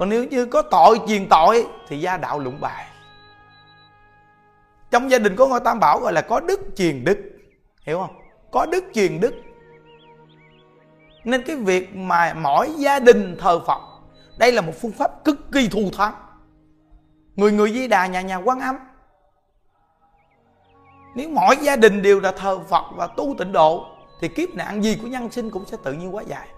còn 0.00 0.08
nếu 0.08 0.24
như 0.24 0.46
có 0.46 0.62
tội, 0.62 1.00
truyền 1.08 1.28
tội 1.28 1.66
thì 1.88 2.00
gia 2.00 2.16
đạo 2.16 2.38
lụng 2.38 2.60
bài. 2.60 2.86
Trong 4.90 5.10
gia 5.10 5.18
đình 5.18 5.36
có 5.36 5.46
ngôi 5.46 5.60
tam 5.60 5.80
bảo 5.80 6.00
gọi 6.00 6.12
là 6.12 6.20
có 6.20 6.40
đức 6.40 6.60
truyền 6.76 7.04
đức. 7.04 7.18
Hiểu 7.86 7.98
không? 7.98 8.16
Có 8.52 8.66
đức 8.66 8.84
truyền 8.94 9.20
đức. 9.20 9.34
Nên 11.24 11.42
cái 11.46 11.56
việc 11.56 11.96
mà 11.96 12.34
mỗi 12.34 12.74
gia 12.78 12.98
đình 12.98 13.36
thờ 13.38 13.60
phật, 13.66 13.80
đây 14.38 14.52
là 14.52 14.60
một 14.60 14.72
phương 14.80 14.92
pháp 14.92 15.24
cực 15.24 15.36
kỳ 15.52 15.68
thù 15.68 15.90
thắng. 15.96 16.14
Người 17.36 17.52
người 17.52 17.72
di 17.72 17.88
đà, 17.88 18.06
nhà 18.06 18.20
nhà 18.20 18.36
quan 18.36 18.60
âm. 18.60 18.76
Nếu 21.16 21.28
mỗi 21.28 21.56
gia 21.56 21.76
đình 21.76 22.02
đều 22.02 22.20
là 22.20 22.32
thờ 22.32 22.58
phật 22.58 22.84
và 22.96 23.06
tu 23.06 23.34
tịnh 23.38 23.52
độ, 23.52 23.86
thì 24.20 24.28
kiếp 24.28 24.48
nạn 24.54 24.82
gì 24.84 24.98
của 25.02 25.08
nhân 25.08 25.30
sinh 25.30 25.50
cũng 25.50 25.64
sẽ 25.66 25.76
tự 25.84 25.92
nhiên 25.92 26.14
quá 26.14 26.22
dài 26.22 26.48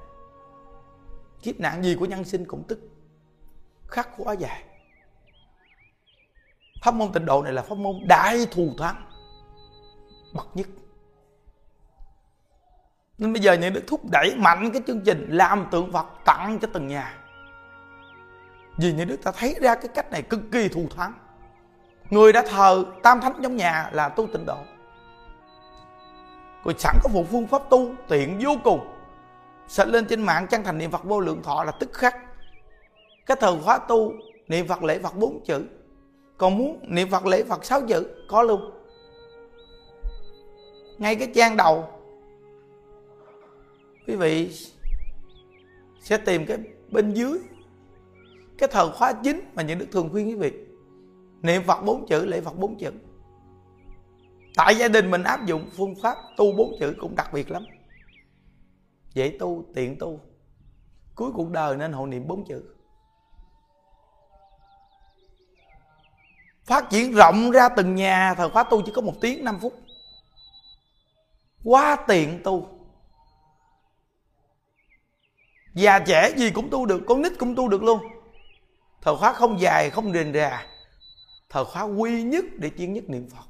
kiếp 1.42 1.61
nạn 1.61 1.85
gì 1.85 1.96
của 2.00 2.07
nhân 2.07 2.24
sinh 2.24 2.44
cũng 2.44 2.62
tức 2.68 2.78
khắc 3.92 4.09
quá 4.16 4.33
dài. 4.33 4.62
Pháp 6.83 6.94
môn 6.94 7.12
tịnh 7.12 7.26
độ 7.26 7.42
này 7.42 7.52
là 7.52 7.62
pháp 7.62 7.78
môn 7.78 7.94
đại 8.09 8.46
thù 8.50 8.74
thắng, 8.78 9.11
bậc 10.35 10.48
nhất. 10.55 10.66
Nên 13.18 13.33
bây 13.33 13.42
giờ 13.42 13.52
những 13.52 13.72
đức 13.72 13.85
thúc 13.87 14.00
đẩy 14.12 14.35
mạnh 14.37 14.70
cái 14.72 14.83
chương 14.87 15.00
trình 15.00 15.26
làm 15.31 15.66
tượng 15.70 15.92
phật 15.92 16.07
tặng 16.24 16.59
cho 16.62 16.68
từng 16.72 16.87
nhà. 16.88 17.18
Vì 18.76 18.92
những 18.92 19.09
đức 19.09 19.16
ta 19.22 19.33
thấy 19.33 19.55
ra 19.61 19.74
cái 19.74 19.88
cách 19.94 20.11
này 20.11 20.22
cực 20.22 20.40
kỳ 20.52 20.68
thù 20.68 20.87
thắng. 20.96 21.14
Người 22.11 22.33
đã 22.33 22.42
thờ 22.50 22.85
tam 23.02 23.20
thánh 23.20 23.40
trong 23.42 23.57
nhà 23.57 23.90
là 23.92 24.09
tu 24.09 24.26
tịnh 24.26 24.46
độ. 24.46 24.59
Rồi 26.64 26.74
sẵn 26.78 26.96
có 27.02 27.11
một 27.12 27.24
phương 27.31 27.46
pháp 27.46 27.62
tu 27.70 27.94
tiện 28.09 28.38
vô 28.42 28.57
cùng, 28.64 28.94
sẽ 29.68 29.85
lên 29.85 30.07
trên 30.07 30.22
mạng 30.22 30.46
chân 30.46 30.62
thành 30.62 30.78
niệm 30.78 30.90
phật 30.90 31.05
vô 31.05 31.20
lượng 31.20 31.42
thọ 31.42 31.64
là 31.64 31.72
tức 31.72 31.92
khắc 31.92 32.16
cái 33.27 33.37
thời 33.41 33.59
khóa 33.61 33.79
tu, 33.79 34.13
niệm 34.49 34.67
phật 34.67 34.83
lễ 34.83 34.99
phật 34.99 35.17
bốn 35.17 35.45
chữ. 35.45 35.65
Còn 36.39 36.59
muốn 36.59 36.79
niệm 36.83 37.09
phật 37.11 37.27
lễ 37.27 37.45
phật 37.45 37.65
sáu 37.65 37.81
chữ, 37.89 38.07
có 38.29 38.43
luôn. 38.43 38.71
Ngay 40.99 41.17
cái 41.17 41.33
trang 41.35 41.57
đầu, 41.57 41.89
quý 44.07 44.17
vị 44.17 44.51
sẽ 46.01 46.17
tìm 46.17 46.47
cái 46.47 46.59
bên 46.91 47.15
dưới. 47.15 47.39
Cái 48.59 48.69
thời 48.73 48.91
khóa 48.91 49.13
chính 49.13 49.41
mà 49.55 49.63
những 49.63 49.79
đức 49.79 49.87
thường 49.93 50.09
khuyên 50.13 50.29
quý 50.29 50.35
vị. 50.35 50.53
Niệm 51.43 51.63
phật 51.67 51.85
bốn 51.85 52.07
chữ, 52.07 52.25
lễ 52.25 52.41
phật 52.41 52.59
bốn 52.59 52.79
chữ. 52.79 52.91
Tại 54.57 54.75
gia 54.75 54.89
đình 54.89 55.11
mình 55.11 55.23
áp 55.23 55.47
dụng 55.47 55.69
phương 55.77 55.95
pháp 56.03 56.17
tu 56.37 56.53
bốn 56.53 56.73
chữ 56.81 56.95
cũng 57.01 57.15
đặc 57.17 57.33
biệt 57.33 57.51
lắm. 57.51 57.65
Dễ 59.15 59.37
tu, 59.39 59.65
tiện 59.75 59.99
tu. 59.99 60.21
Cuối 61.15 61.31
cuộc 61.35 61.51
đời 61.51 61.77
nên 61.77 61.93
hộ 61.93 62.07
niệm 62.07 62.27
bốn 62.27 62.45
chữ. 62.45 62.63
Phát 66.64 66.90
triển 66.90 67.12
rộng 67.12 67.51
ra 67.51 67.68
từng 67.68 67.94
nhà, 67.94 68.35
thời 68.35 68.51
khóa 68.51 68.62
tu 68.62 68.83
chỉ 68.83 68.92
có 68.94 69.03
một 69.03 69.14
tiếng 69.20 69.44
5 69.44 69.59
phút. 69.61 69.75
Quá 71.64 71.96
tiện 72.09 72.40
tu. 72.44 72.68
Già 75.75 75.98
trẻ 75.98 76.33
gì 76.37 76.51
cũng 76.51 76.70
tu 76.70 76.87
được, 76.87 77.03
con 77.09 77.22
nít 77.22 77.33
cũng 77.38 77.55
tu 77.55 77.68
được 77.68 77.83
luôn. 77.83 78.01
Thời 79.03 79.16
khóa 79.16 79.33
không 79.33 79.61
dài, 79.61 79.90
không 79.90 80.12
rền 80.12 80.35
rà. 80.35 80.66
Thời 81.48 81.64
khóa 81.64 81.83
quy 81.83 82.22
nhất 82.22 82.44
để 82.57 82.70
chuyên 82.79 82.92
nhất 82.92 83.05
niệm 83.09 83.29
phật. 83.31 83.44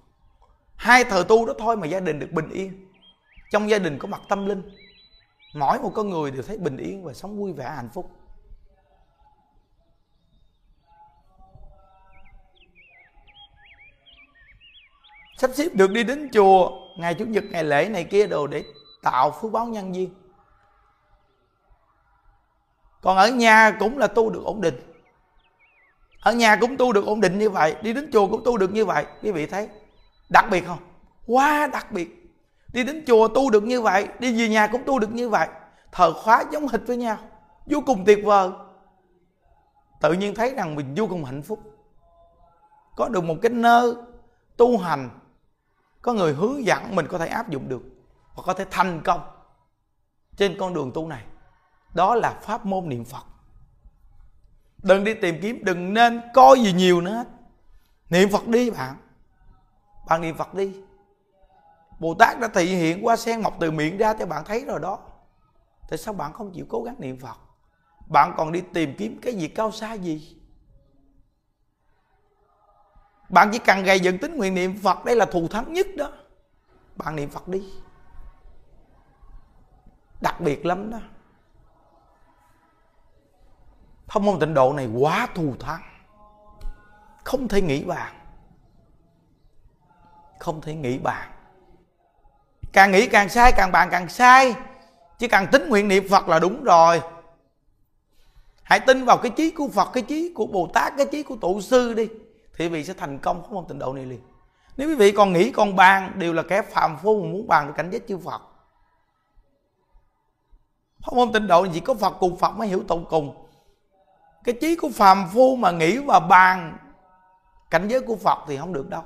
Hai 0.76 1.04
thời 1.04 1.24
tu 1.24 1.46
đó 1.46 1.52
thôi 1.58 1.76
mà 1.76 1.86
gia 1.86 2.00
đình 2.00 2.18
được 2.18 2.32
bình 2.32 2.48
yên. 2.48 2.92
Trong 3.50 3.70
gia 3.70 3.78
đình 3.78 3.98
có 3.98 4.08
mặt 4.08 4.20
tâm 4.28 4.46
linh. 4.46 4.62
Mỗi 5.54 5.78
một 5.78 5.90
con 5.94 6.10
người 6.10 6.30
đều 6.30 6.42
thấy 6.42 6.58
bình 6.58 6.76
yên 6.76 7.04
và 7.04 7.12
sống 7.12 7.38
vui 7.38 7.52
vẻ 7.52 7.72
hạnh 7.76 7.88
phúc. 7.94 8.10
Sắp 15.42 15.50
xếp 15.54 15.68
được 15.74 15.90
đi 15.90 16.04
đến 16.04 16.28
chùa, 16.32 16.70
ngày 16.96 17.14
chủ 17.14 17.24
nhật, 17.24 17.44
ngày 17.50 17.64
lễ 17.64 17.88
này 17.88 18.04
kia 18.04 18.26
đồ 18.26 18.46
để 18.46 18.64
tạo 19.02 19.30
phước 19.30 19.52
báo 19.52 19.66
nhân 19.66 19.94
duyên. 19.94 20.14
Còn 23.00 23.16
ở 23.16 23.28
nhà 23.28 23.76
cũng 23.80 23.98
là 23.98 24.06
tu 24.06 24.30
được 24.30 24.44
ổn 24.44 24.60
định. 24.60 24.80
Ở 26.20 26.32
nhà 26.32 26.56
cũng 26.56 26.76
tu 26.76 26.92
được 26.92 27.06
ổn 27.06 27.20
định 27.20 27.38
như 27.38 27.50
vậy, 27.50 27.76
đi 27.82 27.92
đến 27.92 28.10
chùa 28.12 28.28
cũng 28.28 28.42
tu 28.44 28.58
được 28.58 28.72
như 28.72 28.84
vậy. 28.84 29.06
Quý 29.22 29.30
vị 29.30 29.46
thấy 29.46 29.68
đặc 30.28 30.46
biệt 30.50 30.66
không? 30.66 30.78
Quá 31.26 31.66
đặc 31.72 31.92
biệt. 31.92 32.34
Đi 32.72 32.84
đến 32.84 33.04
chùa 33.06 33.28
tu 33.28 33.50
được 33.50 33.64
như 33.64 33.80
vậy, 33.80 34.08
đi 34.18 34.38
về 34.38 34.48
nhà 34.48 34.66
cũng 34.66 34.82
tu 34.86 34.98
được 34.98 35.12
như 35.12 35.28
vậy. 35.28 35.48
Thờ 35.92 36.12
khóa 36.12 36.44
giống 36.52 36.68
hệt 36.68 36.80
với 36.86 36.96
nhau. 36.96 37.16
Vô 37.66 37.80
cùng 37.86 38.04
tuyệt 38.04 38.24
vời. 38.24 38.50
Tự 40.00 40.12
nhiên 40.12 40.34
thấy 40.34 40.54
rằng 40.54 40.74
mình 40.74 40.94
vô 40.96 41.06
cùng 41.06 41.24
hạnh 41.24 41.42
phúc. 41.42 41.60
Có 42.96 43.08
được 43.08 43.24
một 43.24 43.36
cái 43.42 43.50
nơi 43.50 43.94
tu 44.56 44.78
hành 44.78 45.10
có 46.02 46.12
người 46.12 46.34
hướng 46.34 46.66
dẫn 46.66 46.96
mình 46.96 47.06
có 47.06 47.18
thể 47.18 47.26
áp 47.26 47.50
dụng 47.50 47.68
được 47.68 47.82
và 48.34 48.42
có 48.46 48.54
thể 48.54 48.64
thành 48.70 49.02
công 49.04 49.20
trên 50.36 50.56
con 50.60 50.74
đường 50.74 50.90
tu 50.94 51.08
này. 51.08 51.24
Đó 51.94 52.14
là 52.14 52.40
pháp 52.42 52.66
môn 52.66 52.88
niệm 52.88 53.04
phật. 53.04 53.24
Đừng 54.78 55.04
đi 55.04 55.14
tìm 55.14 55.38
kiếm, 55.42 55.64
đừng 55.64 55.94
nên 55.94 56.20
coi 56.34 56.60
gì 56.62 56.72
nhiều 56.72 57.00
nữa 57.00 57.10
hết. 57.10 57.28
Niệm 58.10 58.28
phật 58.32 58.48
đi 58.48 58.70
bạn. 58.70 58.96
Bạn 60.08 60.20
niệm 60.20 60.36
phật 60.36 60.54
đi. 60.54 60.76
Bồ 61.98 62.14
tát 62.14 62.40
đã 62.40 62.48
thị 62.54 62.64
hiện 62.64 63.06
qua 63.06 63.16
sen 63.16 63.42
mọc 63.42 63.56
từ 63.60 63.70
miệng 63.70 63.98
ra 63.98 64.14
cho 64.14 64.26
bạn 64.26 64.44
thấy 64.44 64.64
rồi 64.64 64.80
đó. 64.80 64.98
Tại 65.88 65.98
sao 65.98 66.14
bạn 66.14 66.32
không 66.32 66.52
chịu 66.54 66.66
cố 66.68 66.82
gắng 66.82 66.94
niệm 66.98 67.18
phật? 67.18 67.36
Bạn 68.08 68.34
còn 68.36 68.52
đi 68.52 68.62
tìm 68.72 68.94
kiếm 68.98 69.18
cái 69.22 69.34
gì 69.34 69.48
cao 69.48 69.72
xa 69.72 69.92
gì? 69.92 70.41
Bạn 73.32 73.48
chỉ 73.52 73.58
cần 73.58 73.82
gầy 73.82 74.00
dựng 74.00 74.18
tính 74.18 74.36
nguyện 74.36 74.54
niệm 74.54 74.80
phật, 74.82 75.04
đây 75.04 75.16
là 75.16 75.24
thù 75.24 75.48
thắng 75.48 75.72
nhất 75.72 75.86
đó. 75.96 76.10
Bạn 76.96 77.16
niệm 77.16 77.30
phật 77.30 77.48
đi. 77.48 77.62
Đặc 80.20 80.40
biệt 80.40 80.66
lắm 80.66 80.90
đó. 80.90 80.98
Thông 84.08 84.24
môn 84.24 84.40
tịnh 84.40 84.54
độ 84.54 84.72
này 84.72 84.86
quá 84.98 85.28
thù 85.34 85.54
thắng. 85.60 85.82
Không 87.24 87.48
thể 87.48 87.62
nghĩ 87.62 87.84
bàn. 87.84 88.12
Không 90.38 90.60
thể 90.60 90.74
nghĩ 90.74 90.98
bàn. 90.98 91.30
Càng 92.72 92.92
nghĩ 92.92 93.06
càng 93.06 93.28
sai, 93.28 93.52
Càng 93.56 93.72
bàn 93.72 93.88
càng 93.90 94.08
sai. 94.08 94.54
Chỉ 95.18 95.28
cần 95.28 95.46
tính 95.52 95.68
nguyện 95.68 95.88
niệm 95.88 96.08
Phật 96.10 96.28
là 96.28 96.38
đúng 96.38 96.64
rồi. 96.64 97.02
Hãy 98.62 98.80
tin 98.80 99.04
vào 99.04 99.18
cái 99.18 99.30
chí 99.30 99.50
của 99.50 99.68
Phật, 99.68 99.88
Cái 99.92 100.02
chí 100.02 100.32
của 100.34 100.46
Bồ 100.46 100.70
Tát, 100.74 100.92
Cái 100.96 101.06
chí 101.06 101.22
của 101.22 101.36
Tổ 101.40 101.60
sư 101.60 101.94
đi. 101.94 102.08
Thì 102.56 102.68
vị 102.68 102.84
sẽ 102.84 102.94
thành 102.94 103.18
công 103.18 103.42
không 103.42 103.54
môn 103.54 103.64
tịnh 103.68 103.78
độ 103.78 103.92
này 103.92 104.04
liền. 104.04 104.20
Nếu 104.76 104.88
quý 104.88 104.94
vị 104.94 105.12
còn 105.12 105.32
nghĩ 105.32 105.50
còn 105.50 105.76
bàn 105.76 106.12
Đều 106.18 106.32
là 106.32 106.42
kẻ 106.42 106.62
phàm 106.62 106.96
phu 107.02 107.22
muốn 107.22 107.46
bàn 107.46 107.66
được 107.66 107.72
cảnh 107.76 107.90
giới 107.90 108.00
chư 108.08 108.18
Phật 108.18 108.42
Pháp 111.00 111.12
môn 111.12 111.32
tịnh 111.32 111.46
độ 111.46 111.66
chỉ 111.74 111.80
có 111.80 111.94
Phật 111.94 112.16
cùng 112.20 112.36
Phật 112.36 112.50
mới 112.50 112.68
hiểu 112.68 112.82
tụng 112.88 113.04
cùng. 113.10 113.42
Cái 114.44 114.54
trí 114.60 114.76
của 114.76 114.88
phàm 114.88 115.28
phu 115.32 115.56
mà 115.56 115.70
nghĩ 115.70 115.98
và 115.98 116.20
bàn 116.20 116.78
cảnh 117.70 117.88
giới 117.88 118.00
của 118.00 118.16
phật 118.16 118.38
thì 118.46 118.56
không 118.56 118.72
được 118.72 118.90
đâu. 118.90 119.02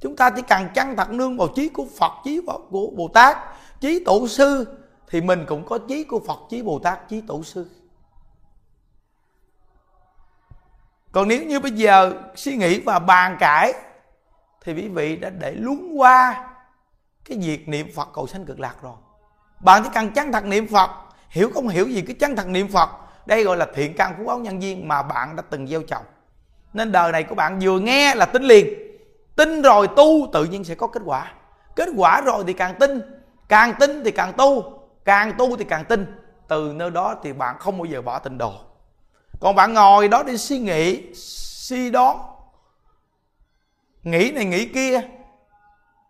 Chúng 0.00 0.16
ta 0.16 0.30
chỉ 0.30 0.42
cần 0.42 0.68
chăng 0.74 0.96
thật 0.96 1.10
nương 1.10 1.36
vào 1.36 1.48
trí 1.48 1.68
của 1.68 1.86
phật 1.98 2.12
trí 2.24 2.40
của 2.70 2.90
bồ 2.96 3.08
tát 3.14 3.36
trí 3.80 4.04
tổ 4.04 4.28
sư 4.28 4.78
thì 5.08 5.20
mình 5.20 5.44
cũng 5.48 5.64
có 5.64 5.78
trí 5.88 6.04
của 6.04 6.20
phật 6.20 6.38
trí 6.50 6.62
bồ 6.62 6.78
tát 6.78 7.08
trí 7.08 7.20
tổ 7.20 7.42
sư. 7.42 7.70
Còn 11.12 11.28
nếu 11.28 11.44
như 11.44 11.60
bây 11.60 11.72
giờ 11.72 12.12
suy 12.34 12.56
nghĩ 12.56 12.80
và 12.80 12.98
bàn 12.98 13.36
cãi, 13.40 13.72
thì 14.64 14.74
quý 14.74 14.88
vị 14.88 15.16
đã 15.16 15.30
để 15.30 15.52
lún 15.52 15.92
qua 15.96 16.48
cái 17.24 17.38
việc 17.38 17.68
niệm 17.68 17.88
phật 17.94 18.08
cầu 18.14 18.26
sanh 18.26 18.44
cực 18.44 18.60
lạc 18.60 18.74
rồi. 18.82 18.94
Bạn 19.60 19.82
chỉ 19.84 19.90
cần 19.94 20.10
chăng 20.10 20.32
thật 20.32 20.44
niệm 20.44 20.66
phật, 20.72 20.90
hiểu 21.28 21.50
không 21.54 21.68
hiểu 21.68 21.88
gì 21.88 22.02
cái 22.02 22.16
chăng 22.20 22.36
thật 22.36 22.46
niệm 22.46 22.68
phật, 22.68 22.90
đây 23.26 23.44
gọi 23.44 23.56
là 23.56 23.66
thiện 23.74 23.96
căn 23.96 24.14
phú 24.18 24.24
báo 24.24 24.38
nhân 24.38 24.60
viên 24.60 24.88
mà 24.88 25.02
bạn 25.02 25.36
đã 25.36 25.42
từng 25.50 25.66
gieo 25.66 25.82
trồng. 25.82 26.04
Nên 26.72 26.92
đời 26.92 27.12
này 27.12 27.22
của 27.22 27.34
bạn 27.34 27.58
vừa 27.62 27.78
nghe 27.78 28.14
là 28.14 28.26
tin 28.26 28.42
liền. 28.42 28.66
Tin 29.36 29.62
rồi 29.62 29.88
tu, 29.96 30.28
tự 30.32 30.44
nhiên 30.44 30.64
sẽ 30.64 30.74
có 30.74 30.86
kết 30.86 31.02
quả. 31.04 31.32
Kết 31.76 31.88
quả 31.96 32.20
rồi 32.20 32.44
thì 32.46 32.52
càng 32.52 32.74
tin 32.80 33.00
càng 33.48 33.74
tin 33.80 34.04
thì 34.04 34.10
càng 34.10 34.32
tu 34.32 34.78
càng 35.04 35.32
tu 35.38 35.56
thì 35.56 35.64
càng 35.64 35.84
tin. 35.84 36.18
Từ 36.48 36.72
nơi 36.76 36.90
đó 36.90 37.14
thì 37.22 37.32
bạn 37.32 37.58
không 37.58 37.78
bao 37.78 37.84
giờ 37.84 38.02
bỏ 38.02 38.18
tình 38.18 38.38
đồ 38.38 38.52
còn 39.42 39.54
bạn 39.54 39.74
ngồi 39.74 40.08
đó 40.08 40.22
đi 40.22 40.38
suy 40.38 40.58
nghĩ, 40.58 41.14
suy 41.14 41.90
đoán. 41.90 42.18
Nghĩ 44.02 44.30
này, 44.34 44.44
nghĩ 44.44 44.66
kia. 44.66 45.00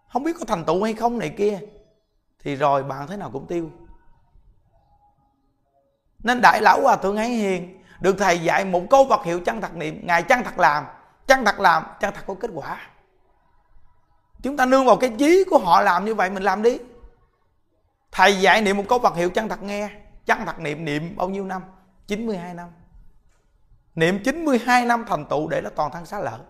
Không 0.08 0.22
biết 0.22 0.36
có 0.38 0.44
thành 0.44 0.64
tựu 0.64 0.82
hay 0.82 0.94
không 0.94 1.18
này 1.18 1.34
kia. 1.38 1.60
Thì 2.38 2.56
rồi 2.56 2.82
bạn 2.82 3.06
thế 3.06 3.16
nào 3.16 3.30
cũng 3.32 3.46
tiêu. 3.46 3.70
Nên 6.18 6.40
đại 6.40 6.62
lão 6.62 6.82
hòa 6.82 6.96
thượng 6.96 7.16
ấy 7.16 7.28
hiền, 7.28 7.82
được 8.00 8.16
thầy 8.18 8.38
dạy 8.38 8.64
một 8.64 8.82
câu 8.90 9.04
vật 9.04 9.24
hiệu 9.24 9.40
chân 9.40 9.60
thật 9.60 9.74
niệm, 9.74 10.06
ngài 10.06 10.22
chân 10.22 10.42
thật 10.44 10.58
làm, 10.58 10.84
chân 11.26 11.44
thật 11.44 11.60
làm, 11.60 11.84
chân 12.00 12.14
thật 12.14 12.22
có 12.26 12.34
kết 12.40 12.50
quả. 12.54 12.80
Chúng 14.42 14.56
ta 14.56 14.66
nương 14.66 14.86
vào 14.86 14.96
cái 14.96 15.12
trí 15.18 15.44
của 15.50 15.58
họ 15.58 15.80
làm 15.80 16.04
như 16.04 16.14
vậy, 16.14 16.30
mình 16.30 16.42
làm 16.42 16.62
đi. 16.62 16.78
Thầy 18.10 18.40
dạy 18.40 18.62
niệm 18.62 18.76
một 18.76 18.84
câu 18.88 18.98
vật 18.98 19.16
hiệu 19.16 19.30
chân 19.30 19.48
thật 19.48 19.62
nghe, 19.62 19.90
chân 20.26 20.38
thật 20.46 20.58
niệm 20.58 20.84
niệm 20.84 21.16
bao 21.16 21.28
nhiêu 21.28 21.44
năm? 21.44 21.62
92 22.06 22.54
năm 22.54 22.68
niệm 23.94 24.22
92 24.24 24.84
năm 24.84 25.04
thành 25.08 25.24
tựu 25.24 25.48
để 25.48 25.60
nó 25.60 25.70
toàn 25.70 25.90
thân 25.90 26.06
xá 26.06 26.20
lợi. 26.20 26.40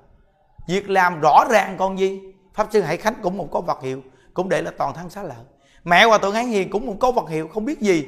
Việc 0.68 0.90
làm 0.90 1.20
rõ 1.20 1.44
ràng 1.50 1.76
còn 1.78 1.98
gì, 1.98 2.20
pháp 2.54 2.66
sư 2.72 2.80
hải 2.80 2.96
khánh 2.96 3.14
cũng 3.22 3.36
một 3.36 3.48
câu 3.52 3.62
vật 3.62 3.82
hiệu, 3.82 4.02
cũng 4.34 4.48
để 4.48 4.62
là 4.62 4.70
toàn 4.78 4.94
thân 4.94 5.10
xá 5.10 5.22
lợi. 5.22 5.44
Mẹ 5.84 6.04
hòa 6.04 6.18
thượng 6.18 6.34
ấy 6.34 6.44
hiền 6.44 6.70
cũng 6.70 6.86
một 6.86 6.96
câu 7.00 7.12
vật 7.12 7.28
hiệu, 7.28 7.48
không 7.48 7.64
biết 7.64 7.80
gì, 7.80 8.06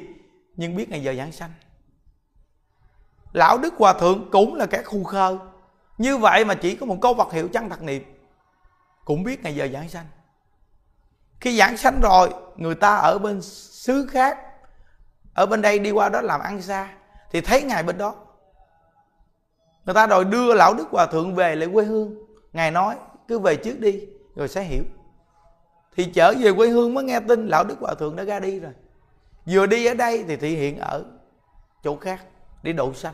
nhưng 0.55 0.75
biết 0.75 0.89
ngày 0.89 1.03
giờ 1.03 1.13
giảng 1.13 1.31
sanh 1.31 1.51
lão 3.33 3.57
đức 3.57 3.73
hòa 3.77 3.93
thượng 3.93 4.29
cũng 4.31 4.55
là 4.55 4.65
kẻ 4.65 4.83
khu 4.83 5.03
khơ 5.03 5.37
như 5.97 6.17
vậy 6.17 6.45
mà 6.45 6.53
chỉ 6.53 6.75
có 6.75 6.85
một 6.85 6.97
câu 7.01 7.13
vật 7.13 7.33
hiệu 7.33 7.47
chân 7.47 7.69
thật 7.69 7.81
niệm, 7.81 8.03
cũng 9.05 9.23
biết 9.23 9.43
ngày 9.43 9.55
giờ 9.55 9.67
giảng 9.73 9.89
sanh 9.89 10.05
khi 11.39 11.57
giảng 11.57 11.77
sanh 11.77 12.01
rồi, 12.01 12.33
người 12.55 12.75
ta 12.75 12.95
ở 12.95 13.19
bên 13.19 13.41
xứ 13.41 14.07
khác, 14.11 14.37
ở 15.33 15.45
bên 15.45 15.61
đây 15.61 15.79
đi 15.79 15.91
qua 15.91 16.09
đó 16.09 16.21
làm 16.21 16.41
ăn 16.41 16.61
xa, 16.61 16.89
thì 17.31 17.41
thấy 17.41 17.63
ngài 17.63 17.83
bên 17.83 17.97
đó 17.97 18.15
người 19.85 19.95
ta 19.95 20.07
đòi 20.07 20.25
đưa 20.25 20.53
lão 20.53 20.73
đức 20.73 20.87
hòa 20.91 21.05
thượng 21.05 21.35
về 21.35 21.55
lại 21.55 21.69
quê 21.73 21.85
hương. 21.85 22.15
Ngài 22.53 22.71
nói, 22.71 22.95
cứ 23.27 23.39
về 23.39 23.55
trước 23.55 23.79
đi, 23.79 24.01
rồi 24.35 24.47
sẽ 24.47 24.63
hiểu. 24.63 24.83
Thì 25.95 26.05
trở 26.05 26.33
về 26.39 26.53
quê 26.53 26.67
hương 26.67 26.93
mới 26.93 27.03
nghe 27.03 27.19
tin 27.19 27.47
lão 27.47 27.63
đức 27.63 27.75
hòa 27.79 27.93
thượng 27.93 28.15
đã 28.15 28.23
ra 28.23 28.39
đi 28.39 28.59
rồi. 28.59 28.71
Vừa 29.45 29.65
đi 29.65 29.85
ở 29.85 29.93
đây 29.93 30.23
thì 30.27 30.35
thị 30.35 30.55
hiện 30.55 30.79
ở 30.79 31.03
chỗ 31.83 31.95
khác 31.95 32.25
để 32.63 32.73
độ 32.73 32.93
sanh 32.93 33.13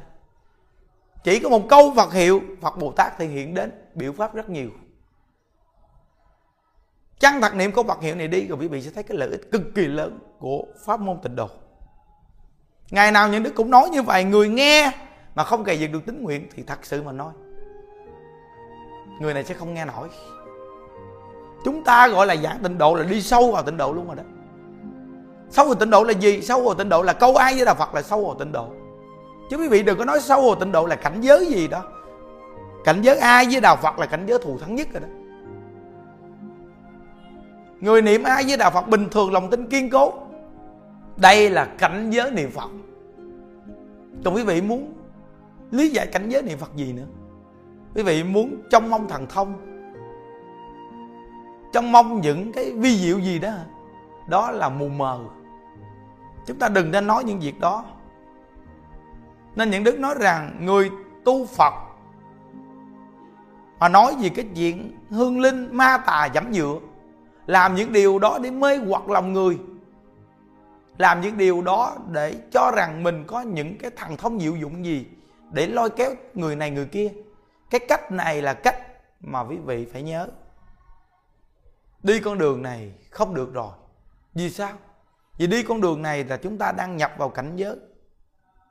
chỉ 1.23 1.39
có 1.39 1.49
một 1.49 1.61
câu 1.69 1.93
phật 1.95 2.13
hiệu, 2.13 2.41
phật 2.61 2.77
bồ 2.77 2.91
tát 2.91 3.13
thì 3.17 3.27
hiện 3.27 3.53
đến, 3.53 3.71
biểu 3.95 4.11
pháp 4.11 4.35
rất 4.35 4.49
nhiều. 4.49 4.69
Chăng 7.19 7.41
thật 7.41 7.55
niệm 7.55 7.71
câu 7.71 7.83
phật 7.83 8.01
hiệu 8.01 8.15
này 8.15 8.27
đi 8.27 8.47
rồi 8.47 8.57
quý 8.61 8.67
vị 8.67 8.81
sẽ 8.81 8.91
thấy 8.95 9.03
cái 9.03 9.17
lợi 9.17 9.29
ích 9.29 9.51
cực 9.51 9.61
kỳ 9.75 9.87
lớn 9.87 10.19
của 10.39 10.63
pháp 10.85 10.99
môn 10.99 11.19
tịnh 11.23 11.35
độ. 11.35 11.49
Ngày 12.91 13.11
nào 13.11 13.29
những 13.29 13.43
đức 13.43 13.51
cũng 13.55 13.71
nói 13.71 13.89
như 13.89 14.03
vậy, 14.03 14.23
người 14.23 14.49
nghe 14.49 14.91
mà 15.35 15.43
không 15.43 15.63
cày 15.63 15.79
dựng 15.79 15.91
được 15.91 16.05
tính 16.05 16.23
nguyện 16.23 16.47
thì 16.55 16.63
thật 16.63 16.79
sự 16.85 17.03
mà 17.03 17.11
nói, 17.11 17.33
người 19.21 19.33
này 19.33 19.43
sẽ 19.43 19.53
không 19.53 19.73
nghe 19.73 19.85
nổi. 19.85 20.07
Chúng 21.65 21.83
ta 21.83 22.07
gọi 22.07 22.27
là 22.27 22.35
giảng 22.35 22.59
tịnh 22.63 22.77
độ 22.77 22.95
là 22.95 23.03
đi 23.03 23.21
sâu 23.21 23.51
vào 23.51 23.63
tịnh 23.63 23.77
độ 23.77 23.93
luôn 23.93 24.07
rồi 24.07 24.15
đó. 24.15 24.23
Sâu 25.49 25.65
vào 25.65 25.75
tịnh 25.75 25.89
độ 25.89 26.03
là 26.03 26.11
gì? 26.11 26.41
Sâu 26.41 26.61
vào 26.61 26.73
tịnh 26.73 26.89
độ 26.89 27.01
là 27.01 27.13
câu 27.13 27.35
ai 27.35 27.55
với 27.55 27.65
đạo 27.65 27.75
phật 27.75 27.95
là 27.95 28.01
sâu 28.01 28.25
vào 28.25 28.35
tịnh 28.35 28.51
độ. 28.51 28.67
Chứ 29.49 29.57
quý 29.57 29.67
vị 29.67 29.83
đừng 29.83 29.97
có 29.97 30.05
nói 30.05 30.19
sâu 30.19 30.41
vào 30.41 30.55
tịnh 30.55 30.71
độ 30.71 30.85
là 30.85 30.95
cảnh 30.95 31.21
giới 31.21 31.45
gì 31.45 31.67
đó. 31.67 31.83
Cảnh 32.83 33.01
giới 33.01 33.17
ai 33.17 33.45
với 33.51 33.61
đạo 33.61 33.75
phật 33.75 33.99
là 33.99 34.05
cảnh 34.05 34.25
giới 34.25 34.39
thù 34.39 34.57
thắng 34.57 34.75
nhất 34.75 34.87
rồi 34.93 35.01
đó. 35.01 35.07
Người 37.79 38.01
niệm 38.01 38.23
ai 38.23 38.43
với 38.47 38.57
đạo 38.57 38.71
phật 38.71 38.87
bình 38.87 39.09
thường, 39.09 39.33
lòng 39.33 39.49
tin 39.49 39.67
kiên 39.67 39.89
cố. 39.89 40.13
Đây 41.17 41.49
là 41.49 41.65
cảnh 41.65 42.09
giới 42.11 42.31
niệm 42.31 42.51
phật. 42.51 42.69
Còn 44.25 44.35
quý 44.35 44.43
vị 44.43 44.61
muốn 44.61 44.93
lý 45.71 45.89
giải 45.89 46.07
cảnh 46.07 46.29
giới 46.29 46.41
niệm 46.41 46.57
phật 46.57 46.75
gì 46.75 46.93
nữa? 46.93 47.05
Quý 47.95 48.03
vị 48.03 48.23
muốn 48.23 48.61
trông 48.69 48.89
mong 48.89 49.07
thần 49.07 49.27
thông, 49.27 49.53
trông 51.73 51.91
mong 51.91 52.21
những 52.21 52.51
cái 52.51 52.71
vi 52.71 52.97
diệu 52.97 53.19
gì 53.19 53.39
đó 53.39 53.51
đó 54.27 54.51
là 54.51 54.69
mù 54.69 54.87
mờ. 54.87 55.19
Chúng 56.45 56.59
ta 56.59 56.69
đừng 56.69 56.91
nên 56.91 57.07
nói 57.07 57.23
những 57.23 57.39
việc 57.39 57.59
đó. 57.59 57.85
Nên 59.55 59.69
những 59.69 59.83
đức 59.83 59.99
nói 59.99 60.15
rằng 60.19 60.57
người 60.61 60.89
tu 61.25 61.45
phật 61.45 61.73
mà 63.79 63.89
nói 63.89 64.15
gì 64.19 64.29
cái 64.29 64.45
chuyện 64.55 64.97
hương 65.09 65.39
linh, 65.39 65.77
ma 65.77 65.97
tà 65.97 66.29
giảm 66.33 66.53
dựa 66.53 66.79
làm 67.47 67.75
những 67.75 67.93
điều 67.93 68.19
đó 68.19 68.39
để 68.43 68.51
mê 68.51 68.77
hoặc 68.77 69.09
lòng 69.09 69.33
người, 69.33 69.57
làm 70.97 71.21
những 71.21 71.37
điều 71.37 71.61
đó 71.61 71.95
để 72.11 72.35
cho 72.51 72.71
rằng 72.75 73.03
mình 73.03 73.23
có 73.27 73.41
những 73.41 73.77
cái 73.77 73.91
thần 73.95 74.17
thông 74.17 74.39
diệu 74.39 74.55
dụng 74.55 74.85
gì 74.85 75.05
để 75.51 75.67
lôi 75.67 75.89
kéo 75.89 76.15
người 76.33 76.55
này 76.55 76.71
người 76.71 76.85
kia. 76.85 77.13
Cái 77.69 77.79
cách 77.87 78.11
này 78.11 78.41
là 78.41 78.53
cách 78.53 78.77
mà 79.19 79.39
quý 79.41 79.57
vị 79.57 79.85
phải 79.93 80.01
nhớ. 80.01 80.27
Đi 82.03 82.19
con 82.19 82.37
đường 82.37 82.61
này 82.61 82.93
không 83.09 83.33
được 83.33 83.53
rồi. 83.53 83.71
Vì 84.33 84.49
sao? 84.49 84.73
Vì 85.37 85.47
đi 85.47 85.63
con 85.63 85.81
đường 85.81 86.01
này 86.01 86.23
là 86.23 86.37
chúng 86.37 86.57
ta 86.57 86.71
đang 86.71 86.97
nhập 86.97 87.11
vào 87.17 87.29
cảnh 87.29 87.55
giới 87.55 87.75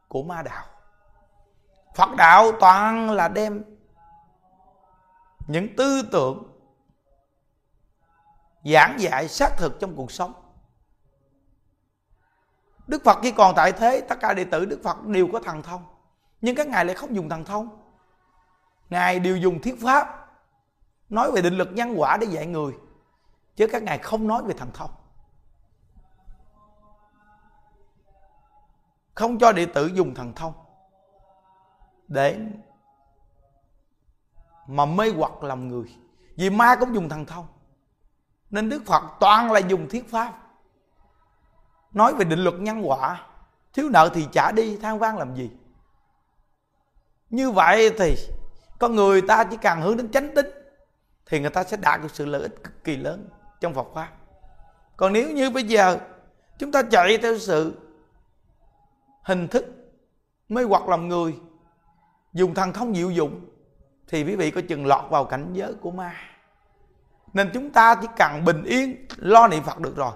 của 0.08 0.22
ma 0.22 0.42
đạo. 0.42 0.64
Phật 1.94 2.08
đạo 2.16 2.52
toàn 2.60 3.10
là 3.10 3.28
đem 3.28 3.64
những 5.46 5.76
tư 5.76 6.02
tưởng 6.12 6.60
giảng 8.64 9.00
dạy 9.00 9.28
xác 9.28 9.56
thực 9.56 9.80
trong 9.80 9.96
cuộc 9.96 10.12
sống. 10.12 10.32
Đức 12.86 13.02
phật 13.04 13.18
khi 13.22 13.30
còn 13.32 13.54
tại 13.56 13.72
thế, 13.72 14.00
tất 14.00 14.20
cả 14.20 14.34
đệ 14.34 14.44
tử 14.44 14.64
đức 14.64 14.80
phật 14.84 15.06
đều 15.06 15.28
có 15.32 15.40
thần 15.40 15.62
thông 15.62 15.84
nhưng 16.40 16.56
các 16.56 16.68
ngài 16.68 16.84
lại 16.84 16.94
không 16.94 17.16
dùng 17.16 17.28
thần 17.28 17.44
thông. 17.44 17.82
Ngài 18.90 19.20
đều 19.20 19.36
dùng 19.36 19.62
thiết 19.62 19.76
pháp, 19.82 20.30
nói 21.08 21.32
về 21.32 21.42
định 21.42 21.54
lực 21.54 21.68
nhân 21.72 21.94
quả 21.96 22.16
để 22.16 22.26
dạy 22.26 22.46
người, 22.46 22.72
chứ 23.56 23.66
các 23.72 23.82
ngài 23.82 23.98
không 23.98 24.28
nói 24.28 24.42
về 24.42 24.54
thần 24.54 24.70
thông. 24.74 24.90
Không 29.14 29.38
cho 29.38 29.52
đệ 29.52 29.66
tử 29.66 29.86
dùng 29.86 30.14
thần 30.14 30.32
thông 30.32 30.52
để 32.08 32.38
mà 34.66 34.86
mê 34.86 35.12
hoặc 35.16 35.42
lòng 35.42 35.68
người. 35.68 35.96
Vì 36.36 36.50
ma 36.50 36.76
cũng 36.80 36.94
dùng 36.94 37.08
thần 37.08 37.26
thông. 37.26 37.46
Nên 38.50 38.68
đức 38.68 38.82
phật 38.86 39.02
toàn 39.20 39.52
là 39.52 39.58
dùng 39.58 39.88
thiết 39.88 40.10
pháp, 40.10 40.38
nói 41.92 42.14
về 42.14 42.24
định 42.24 42.38
luật 42.38 42.54
nhân 42.54 42.82
quả. 42.82 43.26
Thiếu 43.72 43.88
nợ 43.92 44.10
thì 44.14 44.28
trả 44.32 44.52
đi, 44.52 44.76
than 44.76 44.98
vang 44.98 45.18
làm 45.18 45.34
gì? 45.34 45.50
Như 47.30 47.50
vậy 47.50 47.90
thì 47.98 48.16
con 48.78 48.94
người 48.94 49.22
ta 49.22 49.44
chỉ 49.44 49.56
cần 49.56 49.80
hướng 49.80 49.96
đến 49.96 50.10
chánh 50.10 50.34
tính, 50.34 50.46
thì 51.26 51.40
người 51.40 51.50
ta 51.50 51.64
sẽ 51.64 51.76
đạt 51.76 52.02
được 52.02 52.08
sự 52.12 52.26
lợi 52.26 52.42
ích 52.42 52.64
cực 52.64 52.84
kỳ 52.84 52.96
lớn 52.96 53.28
trong 53.60 53.74
Phật 53.74 53.86
pháp. 53.94 54.08
Còn 54.96 55.12
nếu 55.12 55.30
như 55.30 55.50
bây 55.50 55.62
giờ 55.62 55.98
chúng 56.58 56.72
ta 56.72 56.82
chạy 56.82 57.18
theo 57.18 57.38
sự 57.38 57.74
hình 59.22 59.48
thức 59.48 59.66
mê 60.48 60.62
hoặc 60.62 60.88
lòng 60.88 61.08
người, 61.08 61.34
dùng 62.32 62.54
thần 62.54 62.72
thông 62.72 62.94
diệu 62.94 63.10
dụng, 63.10 63.40
thì 64.08 64.24
quý 64.24 64.36
vị 64.36 64.50
có 64.50 64.60
chừng 64.68 64.86
lọt 64.86 65.10
vào 65.10 65.24
cảnh 65.24 65.50
giới 65.52 65.74
của 65.74 65.90
ma. 65.90 66.14
Nên 67.32 67.50
chúng 67.54 67.70
ta 67.70 67.94
chỉ 67.94 68.08
cần 68.16 68.44
bình 68.44 68.64
yên, 68.64 69.06
lo 69.16 69.48
niệm 69.48 69.62
phật 69.62 69.78
được 69.78 69.96
rồi. 69.96 70.12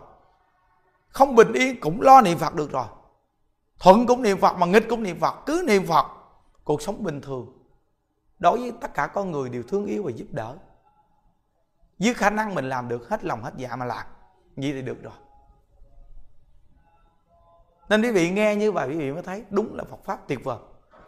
Không 1.08 1.34
bình 1.34 1.52
yên 1.52 1.80
cũng 1.80 2.00
lo 2.00 2.20
niệm 2.20 2.38
phật 2.38 2.54
được 2.54 2.72
rồi. 2.72 2.86
Thuận 3.78 4.06
cũng 4.06 4.22
niệm 4.22 4.40
phật 4.40 4.56
mà 4.56 4.66
nghịch 4.66 4.88
cũng 4.88 5.02
niệm 5.02 5.20
phật, 5.20 5.34
cứ 5.46 5.64
niệm 5.66 5.86
phật 5.86 6.06
cuộc 6.64 6.82
sống 6.82 7.04
bình 7.04 7.20
thường. 7.20 7.58
Đối 8.38 8.58
với 8.58 8.72
tất 8.80 8.94
cả 8.94 9.06
con 9.06 9.30
người 9.30 9.48
đều 9.48 9.62
thương 9.62 9.86
yêu 9.86 10.02
và 10.02 10.10
giúp 10.10 10.26
đỡ. 10.30 10.56
Với 11.98 12.14
khả 12.14 12.30
năng 12.30 12.54
mình 12.54 12.68
làm 12.68 12.88
được 12.88 13.08
hết 13.08 13.24
lòng 13.24 13.42
hết 13.42 13.52
dạ 13.56 13.76
mà 13.76 13.84
làm 13.84 14.06
như 14.56 14.72
thì 14.72 14.82
được 14.82 15.02
rồi. 15.02 15.14
Nên 17.88 18.02
quý 18.02 18.10
vị 18.10 18.30
nghe 18.30 18.56
như 18.56 18.72
vậy 18.72 18.88
quý 18.88 18.96
vị 18.96 19.12
mới 19.12 19.22
thấy 19.22 19.44
đúng 19.50 19.74
là 19.74 19.84
Phật 19.84 20.04
pháp 20.04 20.28
tuyệt 20.28 20.44
vời. 20.44 20.58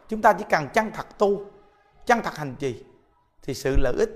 Chúng 0.07 0.21
ta 0.21 0.33
chỉ 0.33 0.45
cần 0.49 0.67
chân 0.73 0.91
thật 0.93 1.17
tu, 1.17 1.45
chân 2.05 2.19
thật 2.23 2.35
hành 2.37 2.55
trì 2.59 2.83
thì 3.43 3.53
sự 3.53 3.75
lợi 3.77 3.93
ích 3.97 4.09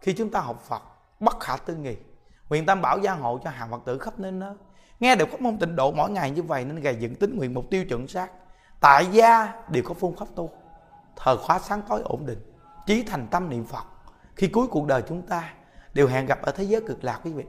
khi 0.00 0.12
chúng 0.12 0.30
ta 0.30 0.40
học 0.40 0.62
Phật 0.62 0.82
bất 1.20 1.40
khả 1.40 1.56
tư 1.56 1.76
nghị. 1.76 1.96
Nguyện 2.48 2.66
tam 2.66 2.82
bảo 2.82 2.98
gia 2.98 3.12
hộ 3.12 3.40
cho 3.44 3.50
hàng 3.50 3.70
Phật 3.70 3.82
tử 3.84 3.98
khắp 3.98 4.18
nơi 4.18 4.32
nơi. 4.32 4.54
Nghe 5.00 5.16
được 5.16 5.28
pháp 5.30 5.40
môn 5.40 5.58
tịnh 5.58 5.76
độ 5.76 5.92
mỗi 5.92 6.10
ngày 6.10 6.30
như 6.30 6.42
vậy 6.42 6.64
nên 6.64 6.80
gầy 6.80 6.96
dựng 7.00 7.14
tính 7.14 7.36
nguyện 7.36 7.54
mục 7.54 7.64
tiêu 7.70 7.84
chuẩn 7.84 8.08
xác 8.08 8.30
tại 8.80 9.06
gia 9.12 9.52
đều 9.68 9.82
có 9.86 9.94
phương 9.94 10.16
pháp 10.16 10.26
tu. 10.34 10.50
Thờ 11.16 11.36
khóa 11.36 11.58
sáng 11.58 11.82
tối 11.88 12.02
ổn 12.04 12.26
định, 12.26 12.38
chí 12.86 13.02
thành 13.02 13.26
tâm 13.30 13.50
niệm 13.50 13.64
phật. 13.64 13.84
Khi 14.34 14.46
cuối 14.48 14.66
cuộc 14.70 14.86
đời 14.86 15.02
chúng 15.08 15.22
ta 15.22 15.52
đều 15.94 16.06
hẹn 16.08 16.26
gặp 16.26 16.42
ở 16.42 16.52
thế 16.52 16.64
giới 16.64 16.80
cực 16.80 17.04
lạc 17.04 17.20
quý 17.24 17.32
vị. 17.32 17.44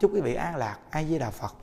Chúc 0.00 0.10
quý 0.14 0.20
vị 0.20 0.34
an 0.34 0.56
lạc. 0.56 0.78
Ai 0.90 1.04
với 1.04 1.18
đà 1.18 1.30
phật. 1.30 1.54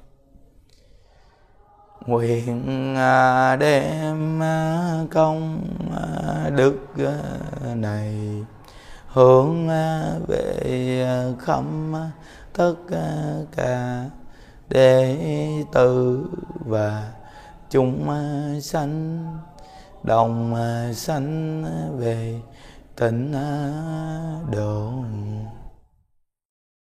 Nguyện 2.05 2.95
à, 2.95 3.55
đem 3.55 4.43
à, 4.43 4.99
công 5.11 5.67
à, 5.97 6.49
đức 6.49 6.79
này 7.75 8.17
hướng 9.07 9.67
về 10.27 11.35
khắp 11.39 11.63
tất 12.53 12.75
cả 13.55 14.05
đệ 14.69 15.17
tử 15.73 16.25
và 16.65 17.11
chúng 17.69 18.09
à, 18.09 18.53
sanh 18.61 19.25
đồng 20.03 20.55
à, 20.55 20.93
sanh 20.93 21.63
về 21.97 22.39
tịnh 22.95 23.33
à, 23.33 23.73
độ. 24.51 24.91